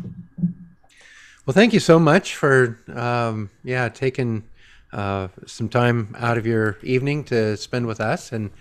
[1.46, 4.44] Well, thank you so much for, um, yeah, taking
[4.94, 8.32] uh, some time out of your evening to spend with us.
[8.34, 8.52] And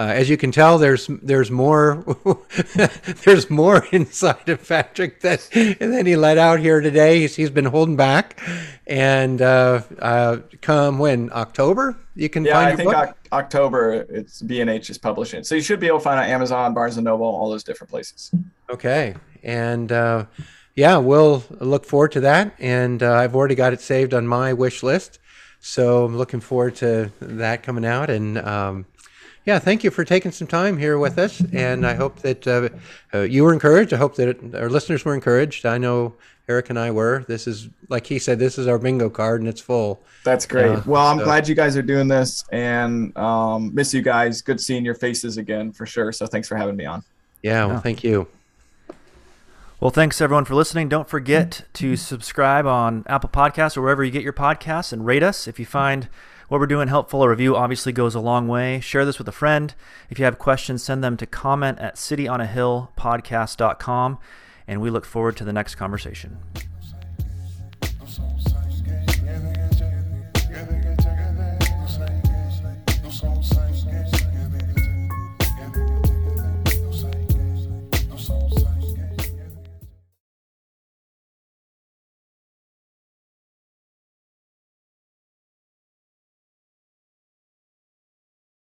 [0.00, 2.02] uh, as you can tell, there's there's more
[3.24, 5.46] there's more inside of Patrick that
[5.78, 7.20] than he let out here today.
[7.20, 8.40] He's, he's been holding back,
[8.86, 13.08] and uh, uh, come when October you can Yeah, find I think book.
[13.08, 15.44] Oc- October it's B and H is publishing.
[15.44, 17.62] So you should be able to find it on Amazon, Barnes and Noble, all those
[17.64, 18.30] different places.
[18.70, 19.14] Okay.
[19.42, 20.24] And uh,
[20.76, 22.54] yeah, we'll look forward to that.
[22.58, 25.18] And uh, I've already got it saved on my wish list.
[25.60, 28.08] So I'm looking forward to that coming out.
[28.08, 28.86] And um,
[29.46, 31.40] yeah, thank you for taking some time here with us.
[31.52, 32.68] And I hope that uh,
[33.14, 33.92] uh, you were encouraged.
[33.92, 35.64] I hope that our listeners were encouraged.
[35.66, 36.14] I know
[36.48, 37.24] Eric and I were.
[37.28, 40.02] This is, like he said, this is our bingo card and it's full.
[40.24, 40.66] That's great.
[40.70, 44.42] Yeah, well, I'm so- glad you guys are doing this and um, miss you guys.
[44.42, 46.12] Good seeing your faces again for sure.
[46.12, 47.02] So thanks for having me on.
[47.42, 47.80] Yeah, well, Yeah.
[47.80, 48.26] thank you.
[49.80, 50.90] Well, thanks everyone for listening.
[50.90, 55.22] Don't forget to subscribe on Apple Podcasts or wherever you get your podcasts and rate
[55.22, 55.48] us.
[55.48, 56.08] If you find
[56.50, 58.80] what we're doing helpful, a review obviously goes a long way.
[58.80, 59.72] Share this with a friend.
[60.10, 64.18] If you have questions, send them to comment at cityonahillpodcast.com.
[64.66, 66.38] And we look forward to the next conversation.